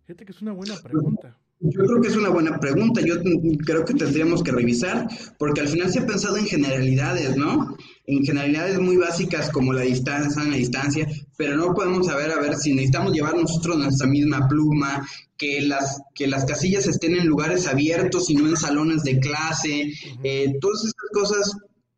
[0.05, 1.37] Fíjate que es una buena pregunta.
[1.63, 3.01] Yo creo que es una buena pregunta.
[3.01, 3.15] Yo
[3.63, 5.07] creo que tendríamos que revisar,
[5.37, 7.77] porque al final se ha pensado en generalidades, ¿no?
[8.07, 11.07] En generalidades muy básicas como la distancia, la distancia,
[11.37, 15.07] pero no podemos saber a ver si necesitamos llevar nosotros nuestra misma pluma,
[15.37, 19.93] que las que las casillas estén en lugares abiertos y no en salones de clase.
[20.23, 21.57] Eh, todas estas cosas,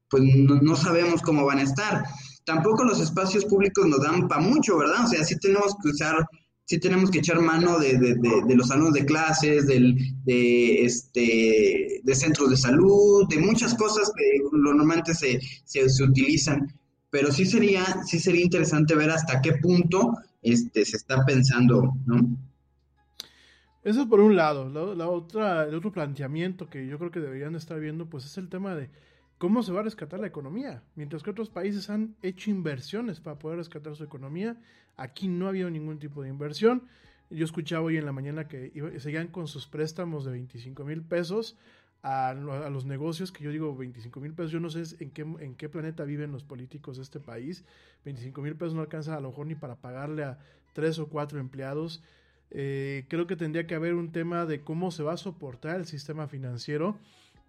[0.09, 2.03] pues no, no sabemos cómo van a estar.
[2.43, 5.05] Tampoco los espacios públicos nos dan para mucho, ¿verdad?
[5.05, 6.27] O sea, sí tenemos que usar
[6.73, 12.15] sí tenemos que echar mano de, de, los salones de clases, del, de, este, de
[12.15, 16.73] centros de salud, de muchas cosas que normalmente se, se, se, utilizan.
[17.11, 22.39] Pero sí sería, sí sería interesante ver hasta qué punto este, se está pensando, ¿no?
[23.83, 24.67] Eso es por un lado.
[24.67, 28.35] La, la, otra, el otro planteamiento que yo creo que deberían estar viendo, pues es
[28.39, 28.89] el tema de
[29.43, 30.81] cómo se va a rescatar la economía.
[30.95, 34.55] Mientras que otros países han hecho inversiones para poder rescatar su economía,
[34.95, 36.83] aquí no ha habido ningún tipo de inversión.
[37.29, 41.57] Yo escuchaba hoy en la mañana que seguían con sus préstamos de 25 mil pesos
[42.03, 45.23] a, a, los negocios, que yo digo 25 mil pesos, yo no sé en qué,
[45.23, 47.65] en qué planeta viven los políticos de este país.
[48.05, 50.39] 25 mil pesos no alcanza a lo mejor ni para pagarle a
[50.71, 52.01] tres o cuatro empleados.
[52.49, 55.85] Eh, creo que tendría que haber un tema de cómo se va a soportar el
[55.85, 56.97] sistema financiero,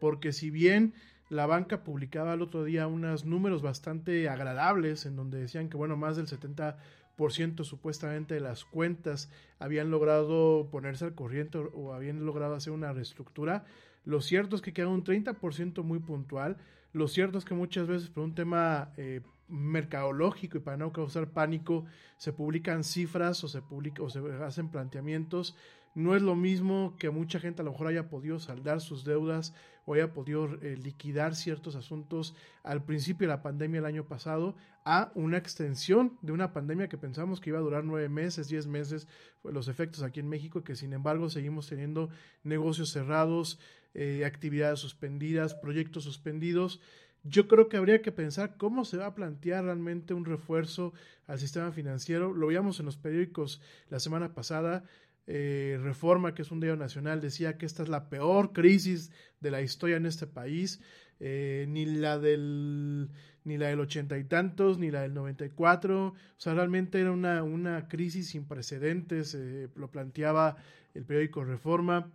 [0.00, 0.92] porque si bien
[1.30, 5.96] la banca publicaba el otro día unos números bastante agradables en donde decían que, bueno,
[5.96, 12.54] más del 70% supuestamente de las cuentas habían logrado ponerse al corriente o habían logrado
[12.54, 13.64] hacer una reestructura.
[14.04, 16.58] Lo cierto es que queda un 30% muy puntual.
[16.92, 21.28] Lo cierto es que muchas veces por un tema eh, mercadológico y para no causar
[21.28, 21.84] pánico
[22.18, 25.56] se publican cifras o se, publica, o se hacen planteamientos
[25.94, 29.54] no es lo mismo que mucha gente a lo mejor haya podido saldar sus deudas
[29.86, 34.56] o haya podido eh, liquidar ciertos asuntos al principio de la pandemia el año pasado
[34.84, 38.66] a una extensión de una pandemia que pensamos que iba a durar nueve meses, diez
[38.66, 39.08] meses,
[39.42, 42.10] los efectos aquí en México, que sin embargo seguimos teniendo
[42.42, 43.58] negocios cerrados,
[43.94, 46.80] eh, actividades suspendidas, proyectos suspendidos.
[47.22, 50.92] Yo creo que habría que pensar cómo se va a plantear realmente un refuerzo
[51.26, 52.34] al sistema financiero.
[52.34, 54.84] Lo veíamos en los periódicos la semana pasada.
[55.26, 59.10] Eh, Reforma, que es un diario nacional, decía que esta es la peor crisis
[59.40, 60.82] de la historia en este país,
[61.18, 63.08] eh, ni la del
[63.44, 66.98] ni la del ochenta y tantos, ni la del noventa y cuatro, o sea, realmente
[66.98, 70.56] era una, una crisis sin precedentes, eh, lo planteaba
[70.94, 72.10] el periódico Reforma.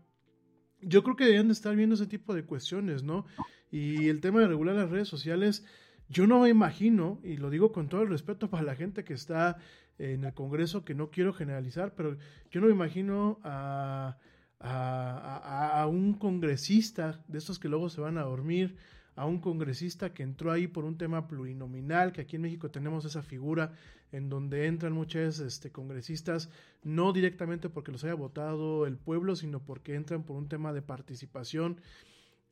[0.82, 3.26] Yo creo que deberían de estar viendo ese tipo de cuestiones, ¿no?
[3.70, 5.64] Y el tema de regular las redes sociales,
[6.08, 9.14] yo no me imagino, y lo digo con todo el respeto para la gente que
[9.14, 9.58] está
[10.00, 12.18] en el Congreso, que no quiero generalizar, pero
[12.50, 14.18] yo no me imagino a,
[14.60, 18.78] a, a, un congresista de estos que luego se van a dormir,
[19.16, 23.04] a un congresista que entró ahí por un tema plurinominal, que aquí en México tenemos
[23.04, 23.74] esa figura
[24.14, 26.50] en donde entran muchas este, congresistas,
[26.84, 30.82] no directamente porque los haya votado el pueblo, sino porque entran por un tema de
[30.82, 31.82] participación.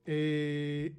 [0.06, 0.94] Eh,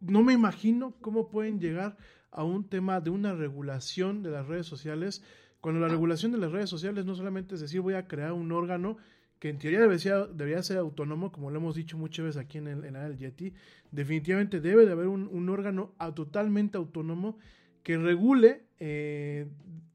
[0.00, 1.96] no me imagino cómo pueden llegar
[2.36, 5.24] a un tema de una regulación de las redes sociales,
[5.60, 8.52] cuando la regulación de las redes sociales no solamente es decir voy a crear un
[8.52, 8.98] órgano
[9.38, 12.68] que en teoría debería debería ser autónomo, como lo hemos dicho muchas veces aquí en
[12.68, 13.54] el, en el Yeti,
[13.90, 17.38] definitivamente debe de haber un, órgano totalmente autónomo
[17.82, 19.46] que regule eh,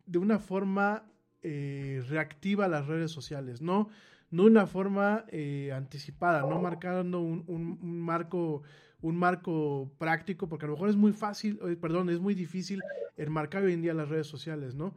[0.08, 1.06] de una forma
[1.44, 3.90] eh, reactiva las redes sociales, no,
[4.32, 8.64] no una forma eh, anticipada, no marcando un, un marco
[9.02, 12.82] un marco práctico, porque a lo mejor es muy fácil, perdón, es muy difícil
[13.18, 14.96] enmarcar hoy en día las redes sociales, ¿no?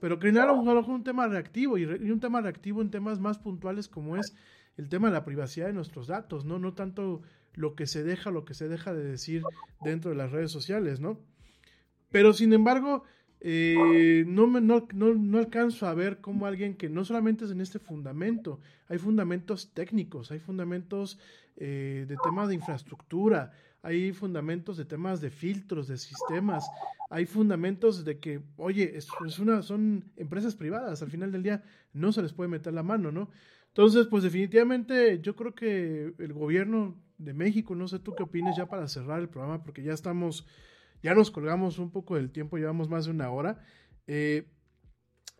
[0.00, 3.38] Pero crear a lo mejor un tema reactivo y, un tema reactivo en temas más
[3.38, 4.34] puntuales como es
[4.76, 6.58] el tema de la privacidad de nuestros datos, ¿no?
[6.58, 7.22] No tanto
[7.54, 9.42] lo que se deja, lo que se deja de decir
[9.82, 11.20] dentro de las redes sociales, ¿no?
[12.10, 13.04] Pero sin embargo,
[13.40, 17.50] eh, no, me, no, no, no, alcanzo a ver cómo alguien que no solamente es
[17.50, 21.18] en este fundamento, hay fundamentos técnicos, hay fundamentos
[21.56, 23.52] eh, de temas de infraestructura,
[23.82, 26.64] hay fundamentos de temas de filtros, de sistemas,
[27.10, 29.08] hay fundamentos de que, oye, es,
[29.38, 31.62] una, son empresas privadas, al final del día
[31.92, 33.28] no se les puede meter la mano, ¿no?
[33.68, 38.56] Entonces, pues definitivamente yo creo que el gobierno de México, no sé tú qué opinas
[38.56, 40.46] ya para cerrar el programa, porque ya estamos,
[41.02, 43.62] ya nos colgamos un poco del tiempo, llevamos más de una hora,
[44.06, 44.48] eh,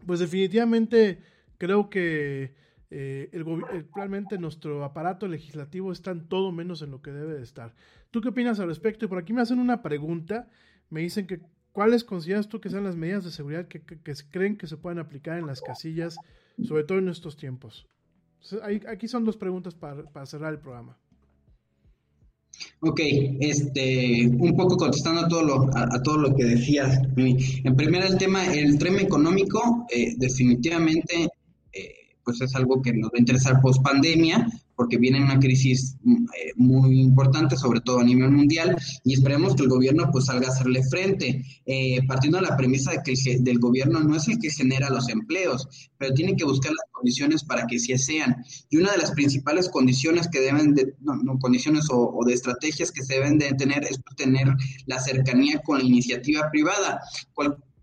[0.07, 1.23] pues definitivamente
[1.59, 2.55] creo que
[2.97, 3.45] eh, el,
[3.93, 7.75] realmente nuestro aparato legislativo está en todo menos en lo que debe de estar.
[8.13, 9.05] ¿Tú qué opinas al respecto?
[9.05, 10.49] Y por aquí me hacen una pregunta,
[10.91, 11.41] me dicen que
[11.73, 13.83] ¿cuáles consideras tú que sean las medidas de seguridad que,
[14.31, 16.17] creen que se pueden aplicar en las casillas,
[16.63, 17.89] sobre todo en estos tiempos?
[18.89, 20.97] Aquí son dos preguntas para, cerrar el programa.
[22.79, 23.01] Ok,
[23.41, 27.01] este, un poco contestando a todo lo, a, todo lo que decías.
[27.17, 31.29] En primer el tema, el tema económico, eh, definitivamente, eh,
[32.25, 36.25] pues es algo que nos va a interesar post pandemia, porque viene una crisis mm,
[36.25, 40.49] eh, muy importante, sobre todo a nivel mundial, y esperemos que el gobierno pues salga
[40.49, 44.29] a hacerle frente, eh, partiendo de la premisa de que el del gobierno no es
[44.29, 45.69] el que genera los empleos,
[45.99, 48.37] pero tiene que buscar las condiciones para que sí sean.
[48.71, 53.03] Y una de las principales condiciones que deben de, no, condiciones o, de estrategias que
[53.03, 54.49] se deben de tener es tener
[54.87, 57.01] la cercanía con la iniciativa privada.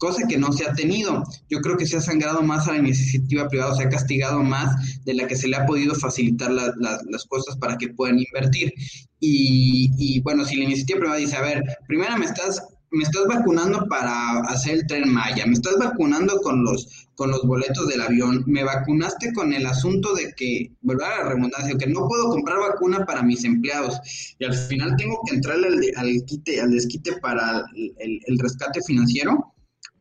[0.01, 1.23] Cosa que no se ha tenido.
[1.47, 4.99] Yo creo que se ha sangrado más a la iniciativa privada, se ha castigado más
[5.05, 8.73] de la que se le ha podido facilitar las cosas para que puedan invertir.
[9.19, 12.63] Y, bueno, si la iniciativa privada dice, a ver, primero me estás
[12.93, 17.43] me estás vacunando para hacer el tren Maya, me estás vacunando con los con los
[17.43, 21.07] boletos del avión, me vacunaste con el asunto de que, ¿verdad?
[21.19, 23.97] La redundancia, que no puedo comprar vacuna para mis empleados
[24.39, 29.50] y al final tengo que entrarle al, quite, al desquite para el rescate financiero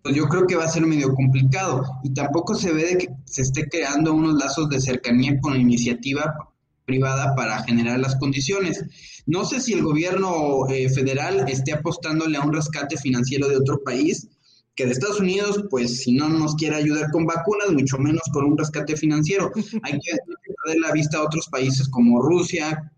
[0.05, 3.43] yo creo que va a ser medio complicado y tampoco se ve de que se
[3.43, 6.35] esté creando unos lazos de cercanía con la iniciativa
[6.85, 8.83] privada para generar las condiciones.
[9.27, 13.83] No sé si el gobierno eh, federal esté apostándole a un rescate financiero de otro
[13.85, 14.29] país,
[14.75, 18.47] que de Estados Unidos, pues si no nos quiere ayudar con vacunas, mucho menos con
[18.47, 19.51] un rescate financiero.
[19.83, 20.13] Hay que
[20.65, 22.91] darle la vista a otros países como Rusia,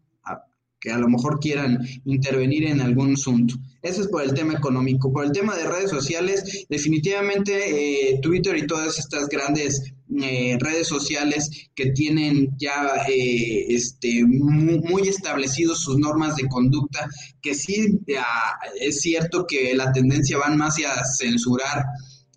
[0.83, 3.55] que a lo mejor quieran intervenir en algún asunto.
[3.81, 5.13] Eso es por el tema económico.
[5.13, 10.89] Por el tema de redes sociales, definitivamente eh, Twitter y todas estas grandes eh, redes
[10.89, 17.09] sociales que tienen ya eh, este, muy, establecidos sus normas de conducta,
[17.41, 18.01] que sí
[18.81, 21.85] es cierto que la tendencia va más hacia censurar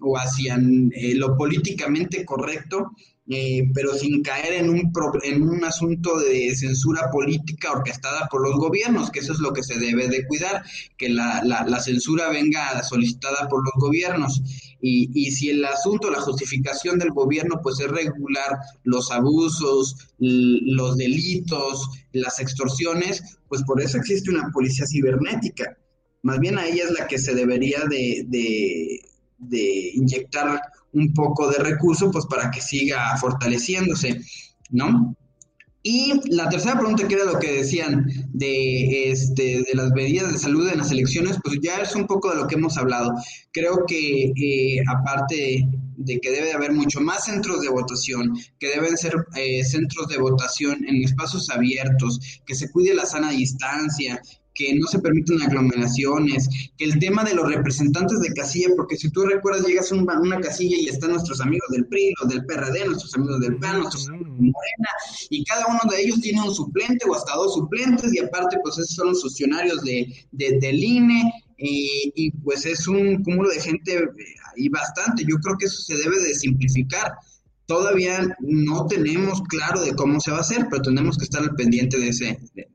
[0.02, 2.92] o hacia lo políticamente correcto,
[3.28, 4.94] eh, pero sin caer en un,
[5.24, 9.64] en un asunto de censura política orquestada por los gobiernos, que eso es lo que
[9.64, 10.64] se debe de cuidar,
[10.96, 14.44] que la, la, censura venga solicitada por los gobiernos.
[14.80, 20.96] Y, y, si el asunto, la justificación del gobierno, pues es regular los abusos, los
[20.96, 25.76] delitos, las extorsiones, pues por eso existe una policía cibernética.
[26.22, 29.00] Más bien a ella es la que se debería de, de,
[29.40, 30.62] de inyectar
[30.96, 34.22] un poco de recurso, pues para que siga fortaleciéndose,
[34.72, 35.16] ¿no?
[35.88, 40.40] Y la tercera pregunta, que era lo que decían de, este, de las medidas de
[40.40, 43.14] salud en las elecciones, pues ya es un poco de lo que hemos hablado.
[43.52, 45.64] Creo que eh, aparte
[45.98, 50.18] de que debe haber mucho más centros de votación, que deben ser eh, centros de
[50.18, 54.20] votación en espacios abiertos, que se cuide la sana distancia,
[54.56, 59.10] que no se permiten aglomeraciones, que el tema de los representantes de casilla, porque si
[59.12, 62.86] tú recuerdas, llegas a una, casilla y están nuestros amigos del PRI, los del PRD,
[62.86, 64.90] nuestros amigos del PAN, nuestros amigos de Morena,
[65.30, 68.78] y cada uno de ellos tiene un suplente o hasta dos suplentes, y aparte, pues
[68.78, 73.96] esos son los funcionarios de, del INE, y, y, pues es un cúmulo de gente
[73.96, 74.10] eh,
[74.56, 75.24] ahí bastante.
[75.24, 77.14] Yo creo que eso se debe de simplificar.
[77.66, 81.56] Todavía no tenemos claro de cómo se va a hacer, pero tenemos que estar al
[81.56, 82.68] pendiente de ese, de,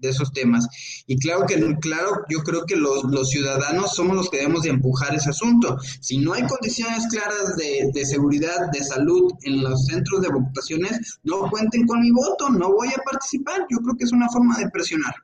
[0.00, 0.66] esos temas.
[1.06, 4.70] Y claro que, claro, yo creo que los, los, ciudadanos somos los que debemos de
[4.70, 5.78] empujar ese asunto.
[6.00, 11.18] Si no hay condiciones claras de, de seguridad, de salud en los centros de votaciones,
[11.24, 13.66] no cuenten con mi voto, no voy a participar.
[13.70, 15.14] Yo creo que es una forma de presionar.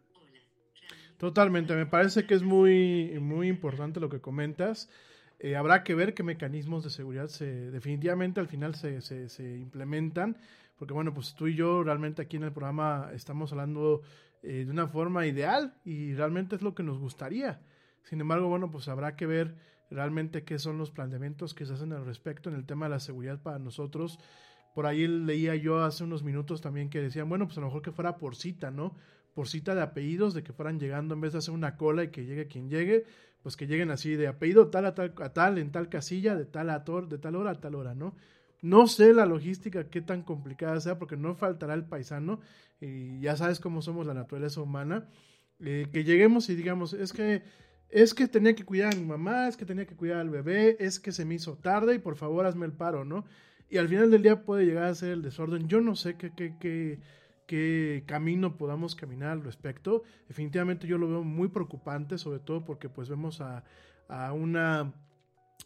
[1.18, 4.88] Totalmente, me parece que es muy, muy importante lo que comentas.
[5.38, 9.58] Eh, habrá que ver qué mecanismos de seguridad se definitivamente al final se, se, se,
[9.58, 10.36] implementan,
[10.78, 14.02] porque bueno, pues tú y yo realmente aquí en el programa estamos hablando
[14.46, 17.62] eh, de una forma ideal y realmente es lo que nos gustaría.
[18.02, 19.54] Sin embargo, bueno, pues habrá que ver
[19.90, 23.00] realmente qué son los planteamientos que se hacen al respecto en el tema de la
[23.00, 24.18] seguridad para nosotros.
[24.74, 27.80] Por ahí leía yo hace unos minutos también que decían, bueno, pues a lo mejor
[27.80, 28.94] que fuera por cita, ¿no?
[29.34, 32.08] Por cita de apellidos, de que fueran llegando en vez de hacer una cola y
[32.08, 33.04] que llegue quien llegue,
[33.42, 36.44] pues que lleguen así de apellido tal a tal, a tal en tal casilla, de
[36.44, 38.14] tal a tor, de tal hora a tal hora, ¿no?
[38.64, 42.40] No sé la logística qué tan complicada sea, porque no faltará el paisano,
[42.80, 45.06] y ya sabes cómo somos la naturaleza humana,
[45.60, 47.42] eh, que lleguemos y digamos, es que,
[47.90, 50.78] es que tenía que cuidar a mi mamá, es que tenía que cuidar al bebé,
[50.80, 53.26] es que se me hizo tarde y por favor hazme el paro, ¿no?
[53.68, 55.68] Y al final del día puede llegar a ser el desorden.
[55.68, 57.00] Yo no sé qué, qué, qué,
[57.46, 60.04] qué camino podamos caminar al respecto.
[60.26, 63.62] Definitivamente yo lo veo muy preocupante, sobre todo porque pues vemos a,
[64.08, 64.94] a una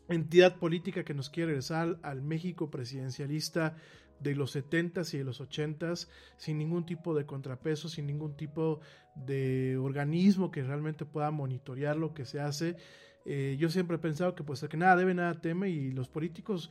[0.08, 3.76] entidad política que nos quiere regresar al México presidencialista
[4.20, 8.80] de los 70s y de los 80s sin ningún tipo de contrapeso, sin ningún tipo
[9.14, 12.76] de organismo que realmente pueda monitorear lo que se hace.
[13.24, 16.70] Eh, yo siempre he pensado que pues que nada debe, nada teme y los políticos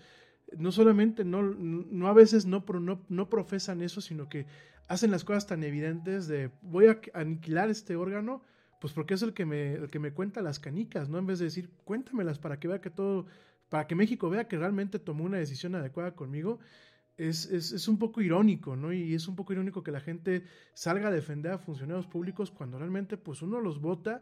[0.57, 4.45] no solamente no, no a veces no, no, no profesan eso, sino que
[4.87, 8.41] hacen las cosas tan evidentes de voy a aniquilar este órgano,
[8.79, 11.17] pues porque es el que me, el que me cuenta las canicas, ¿no?
[11.17, 13.25] En vez de decir, cuéntamelas para que vea que todo,
[13.69, 16.59] para que México vea que realmente tomó una decisión adecuada conmigo,
[17.17, 18.93] es, es, es, un poco irónico, ¿no?
[18.93, 20.43] Y es un poco irónico que la gente
[20.73, 24.21] salga a defender a funcionarios públicos cuando realmente, pues uno los vota,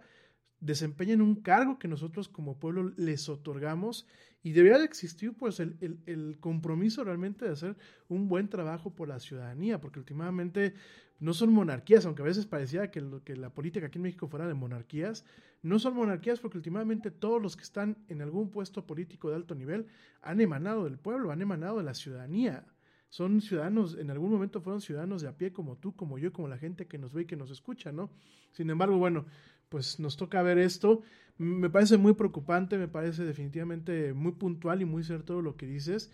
[0.61, 4.07] desempeñan un cargo que nosotros como pueblo les otorgamos
[4.41, 7.75] y debería de existir pues el, el, el, compromiso realmente de hacer
[8.07, 10.75] un buen trabajo por la ciudadanía, porque últimamente
[11.19, 13.01] no son monarquías, aunque a veces parecía que,
[13.35, 15.25] la política aquí en México fuera de monarquías,
[15.61, 19.55] no son monarquías porque últimamente todos los que están en algún puesto político de alto
[19.55, 19.87] nivel
[20.21, 22.65] han emanado del pueblo, han emanado de la ciudadanía.
[23.09, 26.49] Son ciudadanos, en algún momento fueron ciudadanos de a pie como tú, como yo, como
[26.49, 28.09] la gente que nos ve y que nos escucha, ¿no?
[28.51, 29.25] Sin embargo, bueno,
[29.69, 31.01] pues nos toca ver esto.
[31.37, 36.11] Me parece muy preocupante, me parece definitivamente muy puntual y muy cierto lo que dices.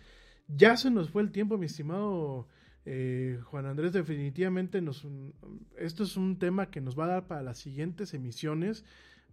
[0.48, 2.46] Ya se nos fue el tiempo, mi estimado
[2.84, 5.06] eh, Juan Andrés, definitivamente nos,
[5.78, 8.84] esto es un tema que nos va a dar para las siguientes emisiones.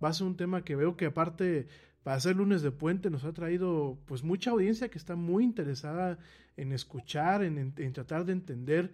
[0.04, 1.68] Va a ser un tema que veo que aparte
[2.04, 6.18] para ser lunes de puente nos ha traído pues mucha audiencia que está muy interesada
[6.56, 8.94] en escuchar, en, en, tratar de entender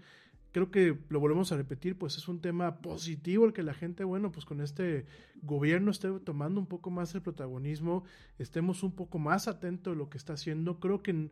[0.56, 4.06] creo que lo volvemos a repetir, pues es un tema positivo el que la gente,
[4.06, 5.06] bueno, pues con este
[5.42, 8.06] gobierno esté tomando un poco más el protagonismo,
[8.40, 10.80] estemos un poco más atentos de lo que está haciendo.
[10.80, 11.30] Creo que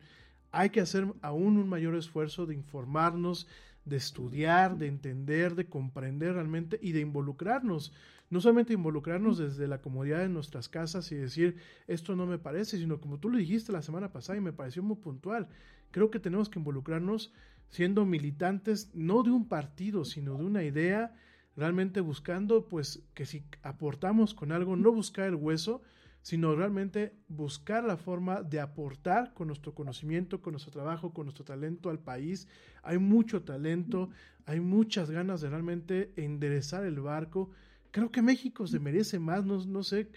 [0.54, 3.46] hay que hacer aún un mayor esfuerzo de informarnos,
[3.84, 7.92] de estudiar, de entender, de comprender realmente y de involucrarnos.
[8.30, 11.56] No solamente involucrarnos desde la comodidad de nuestras casas y decir
[11.86, 14.82] esto no me parece, sino como tú lo dijiste la semana pasada y me pareció
[14.82, 15.48] muy puntual.
[15.90, 17.32] Creo que tenemos que involucrarnos
[17.68, 21.14] siendo militantes no de un partido, sino de una idea,
[21.56, 25.82] realmente buscando pues que si aportamos con algo, no buscar el hueso,
[26.24, 31.44] sino realmente buscar la forma de aportar con nuestro conocimiento, con nuestro trabajo, con nuestro
[31.44, 32.48] talento al país.
[32.82, 34.08] Hay mucho talento,
[34.46, 37.50] hay muchas ganas de realmente enderezar el barco.
[37.90, 40.08] Creo que México se merece más, no, no sé,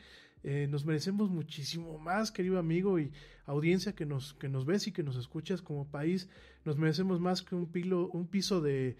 [0.44, 3.12] eh, nos merecemos muchísimo más, querido amigo y
[3.46, 6.30] audiencia que nos, que nos ves y que nos escuchas como país.
[6.64, 8.96] Nos merecemos más que un, pilo, un piso de,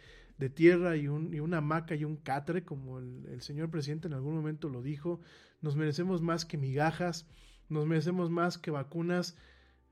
[0.56, 4.36] tierra y, un, y, una hamaca y un catre, como el, señor presidente en algún
[4.36, 5.22] momento lo dijo.
[5.62, 7.28] Nos merecemos más que migajas,
[7.70, 9.36] nos merecemos más que vacunas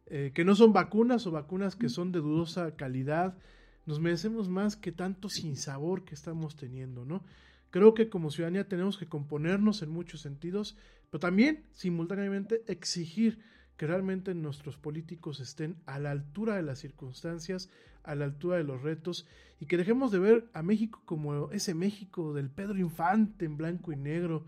[0.07, 3.37] eh, que no son vacunas o vacunas que son de dudosa calidad.
[3.85, 7.23] Nos merecemos más que tanto sinsabor que estamos teniendo, ¿no?
[7.71, 10.77] Creo que como ciudadanía tenemos que componernos en muchos sentidos,
[11.09, 13.39] pero también simultáneamente exigir
[13.77, 17.69] que realmente nuestros políticos estén a la altura de las circunstancias,
[18.03, 19.27] a la altura de los retos
[19.59, 23.91] y que dejemos de ver a México como ese México del Pedro Infante en blanco
[23.91, 24.45] y negro,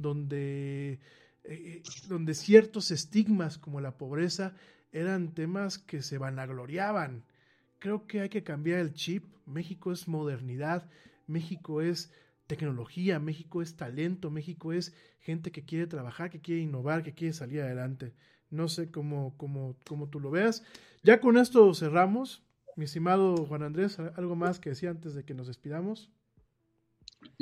[0.00, 0.98] donde,
[1.44, 4.54] eh, donde ciertos estigmas como la pobreza
[4.92, 7.24] eran temas que se vanagloriaban.
[7.78, 9.24] Creo que hay que cambiar el chip.
[9.46, 10.88] México es modernidad,
[11.26, 12.12] México es
[12.46, 17.32] tecnología, México es talento, México es gente que quiere trabajar, que quiere innovar, que quiere
[17.32, 18.12] salir adelante.
[18.50, 20.64] No sé cómo, cómo, cómo tú lo veas.
[21.02, 22.42] Ya con esto cerramos.
[22.76, 26.10] Mi estimado Juan Andrés, ¿algo más que decir antes de que nos despidamos?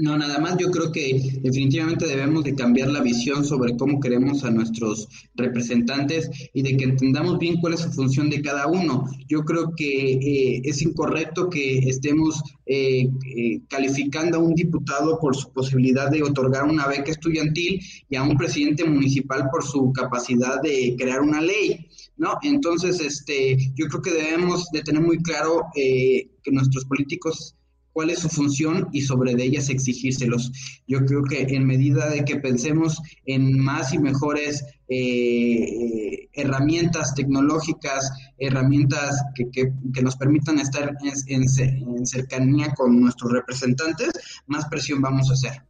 [0.00, 4.44] No, nada más yo creo que definitivamente debemos de cambiar la visión sobre cómo queremos
[4.44, 9.06] a nuestros representantes y de que entendamos bien cuál es su función de cada uno.
[9.28, 15.34] Yo creo que eh, es incorrecto que estemos eh, eh, calificando a un diputado por
[15.34, 20.62] su posibilidad de otorgar una beca estudiantil y a un presidente municipal por su capacidad
[20.62, 21.88] de crear una ley.
[22.16, 22.34] ¿No?
[22.42, 27.57] Entonces, este, yo creo que debemos de tener muy claro que nuestros políticos
[27.92, 30.52] cuál es su función y sobre de ellas exigírselos.
[30.86, 38.10] Yo creo que en medida de que pensemos en más y mejores eh, herramientas tecnológicas,
[38.38, 40.96] herramientas que, nos permitan estar
[41.26, 44.12] en, cercanía con nuestros representantes,
[44.46, 45.62] más presión vamos a hacer.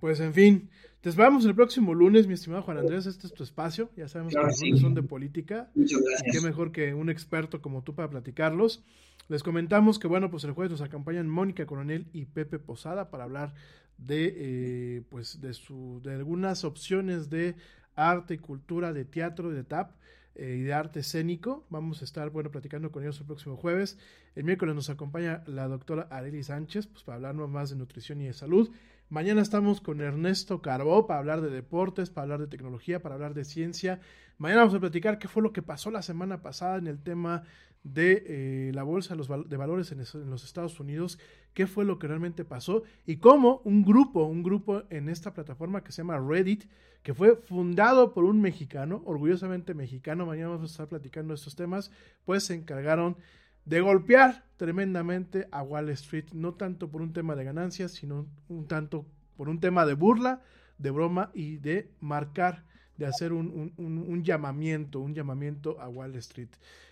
[0.00, 0.70] Pues en fin,
[1.02, 3.06] te esperamos el próximo lunes, mi estimado Juan Andrés.
[3.06, 3.90] Este es tu espacio.
[3.96, 4.66] Ya sabemos claro, que los sí.
[4.66, 5.68] lunes son de política.
[5.74, 6.32] Muchas gracias.
[6.32, 8.84] Qué mejor que un experto como tú para platicarlos.
[9.26, 13.24] Les comentamos que, bueno, pues el jueves nos acompañan Mónica Coronel y Pepe Posada para
[13.24, 13.52] hablar
[13.98, 17.56] de, eh, pues, de, su, de algunas opciones de
[17.96, 19.96] arte y cultura, de teatro, de tap
[20.36, 21.66] eh, y de arte escénico.
[21.68, 23.98] Vamos a estar, bueno, platicando con ellos el próximo jueves.
[24.36, 28.26] El miércoles nos acompaña la doctora Areli Sánchez, pues para hablarnos más de nutrición y
[28.26, 28.70] de salud.
[29.12, 33.34] Mañana estamos con Ernesto Carbó para hablar de deportes, para hablar de tecnología, para hablar
[33.34, 34.00] de ciencia.
[34.38, 37.42] Mañana vamos a platicar qué fue lo que pasó la semana pasada en el tema
[37.84, 41.18] de eh, la bolsa de valores en, en los Estados Unidos,
[41.52, 45.84] qué fue lo que realmente pasó y cómo un grupo, un grupo en esta plataforma
[45.84, 46.64] que se llama Reddit,
[47.02, 51.90] que fue fundado por un mexicano, orgullosamente mexicano, mañana vamos a estar platicando estos temas,
[52.24, 53.18] pues se encargaron
[53.64, 58.66] de golpear tremendamente a Wall Street, no tanto por un tema de ganancias, sino un
[58.66, 59.06] tanto
[59.36, 60.42] por un tema de burla,
[60.78, 62.64] de broma y de marcar,
[62.96, 66.48] de hacer un, un- un- llamamiento, un llamamiento a Wall Street.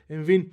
[0.09, 0.53] En fin,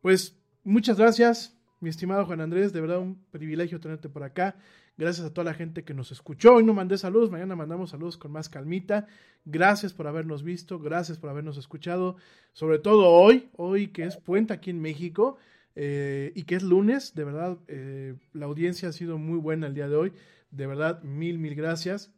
[0.00, 4.56] pues muchas gracias, mi estimado Juan Andrés, de verdad un privilegio tenerte por acá.
[4.96, 6.54] Gracias a toda la gente que nos escuchó.
[6.54, 9.08] Hoy no mandé saludos, mañana mandamos saludos con más calmita.
[9.44, 12.16] Gracias por habernos visto, gracias por habernos escuchado.
[12.52, 15.36] Sobre todo hoy, hoy que es puente aquí en México
[15.76, 19.74] eh, y que es lunes, de verdad eh, la audiencia ha sido muy buena el
[19.74, 20.12] día de hoy.
[20.50, 22.12] De verdad, mil, mil gracias.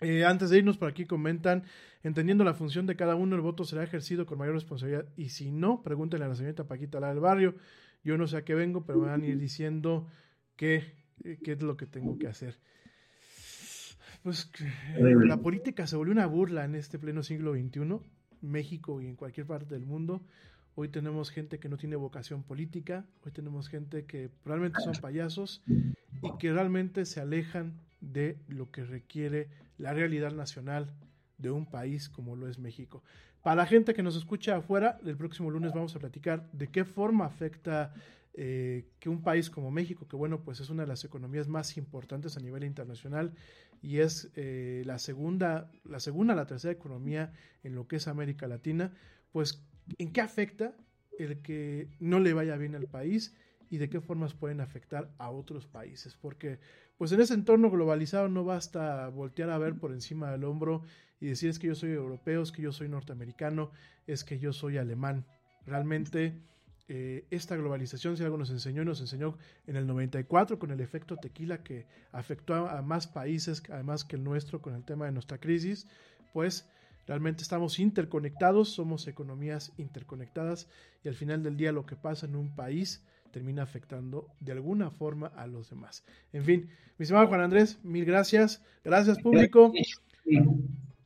[0.00, 1.64] Eh, antes de irnos por aquí comentan,
[2.02, 5.50] entendiendo la función de cada uno, el voto será ejercido con mayor responsabilidad y si
[5.50, 7.54] no, pregúntenle a la señorita Paquita, la del barrio.
[8.04, 10.08] Yo no sé a qué vengo, pero me van a ir diciendo
[10.56, 12.58] qué, qué es lo que tengo que hacer.
[14.24, 14.50] Pues
[14.98, 17.98] la política se volvió una burla en este pleno siglo XXI,
[18.40, 20.24] México y en cualquier parte del mundo.
[20.74, 25.62] Hoy tenemos gente que no tiene vocación política, hoy tenemos gente que realmente son payasos
[25.66, 30.90] y que realmente se alejan de lo que requiere la realidad nacional
[31.36, 33.02] de un país como lo es México.
[33.42, 36.84] Para la gente que nos escucha afuera, el próximo lunes vamos a platicar de qué
[36.84, 37.92] forma afecta
[38.32, 41.76] eh, que un país como México, que bueno, pues es una de las economías más
[41.76, 43.34] importantes a nivel internacional
[43.82, 47.32] y es eh, la segunda, la segunda, la tercera economía
[47.62, 48.92] en lo que es América Latina,
[49.32, 49.62] pues
[49.98, 50.74] en qué afecta
[51.18, 53.34] el que no le vaya bien al país
[53.70, 56.58] y de qué formas pueden afectar a otros países, porque
[56.98, 60.82] pues en ese entorno globalizado no basta voltear a ver por encima del hombro
[61.20, 63.70] y decir es que yo soy europeo, es que yo soy norteamericano,
[64.06, 65.24] es que yo soy alemán.
[65.64, 66.34] Realmente
[66.88, 71.16] eh, esta globalización, si algo nos enseñó, nos enseñó en el 94 con el efecto
[71.16, 75.12] tequila que afectó a, a más países, además que el nuestro, con el tema de
[75.12, 75.86] nuestra crisis,
[76.32, 76.68] pues
[77.06, 80.68] realmente estamos interconectados, somos economías interconectadas
[81.04, 84.90] y al final del día lo que pasa en un país termina afectando de alguna
[84.90, 86.04] forma a los demás.
[86.32, 86.68] En fin,
[86.98, 88.62] mi estimado Juan Andrés, mil gracias.
[88.84, 89.72] Gracias público.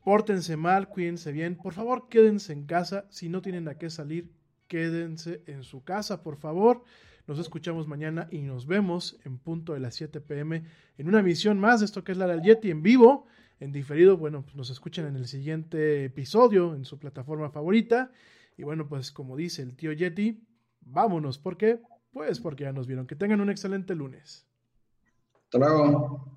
[0.03, 1.55] Pórtense mal, cuídense bien.
[1.55, 3.05] Por favor, quédense en casa.
[3.09, 4.29] Si no tienen a qué salir,
[4.67, 6.83] quédense en su casa, por favor.
[7.27, 10.63] Nos escuchamos mañana y nos vemos en punto de las 7 pm
[10.97, 13.25] en una emisión más de esto que es la del Yeti en vivo.
[13.59, 18.11] En diferido, bueno, pues nos escuchan en el siguiente episodio en su plataforma favorita.
[18.55, 20.43] Y bueno, pues como dice el tío Yeti,
[20.81, 21.37] vámonos.
[21.39, 21.81] ¿Por qué?
[22.11, 23.07] Pues porque ya nos vieron.
[23.07, 24.47] Que tengan un excelente lunes.
[25.45, 26.36] Hasta luego.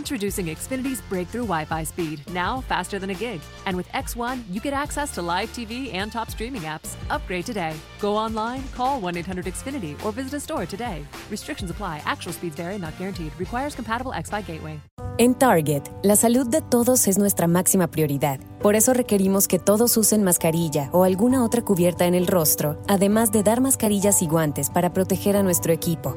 [0.00, 3.38] Introducing Xfinity's breakthrough Wi Fi speed, now faster than a gig.
[3.66, 6.96] And with X1, you get access to live TV and top streaming apps.
[7.10, 7.74] Upgrade today.
[8.00, 11.04] Go online, call 1 800 Xfinity, or visit a store today.
[11.30, 13.30] Restrictions apply, actual speeds vary, not guaranteed.
[13.38, 14.80] Requires compatible X Fi gateway.
[15.18, 18.40] En Target, la salud de todos es nuestra máxima prioridad.
[18.62, 23.32] Por eso requerimos que todos usen mascarilla o alguna otra cubierta en el rostro, además
[23.32, 26.16] de dar mascarillas y guantes para proteger a nuestro equipo.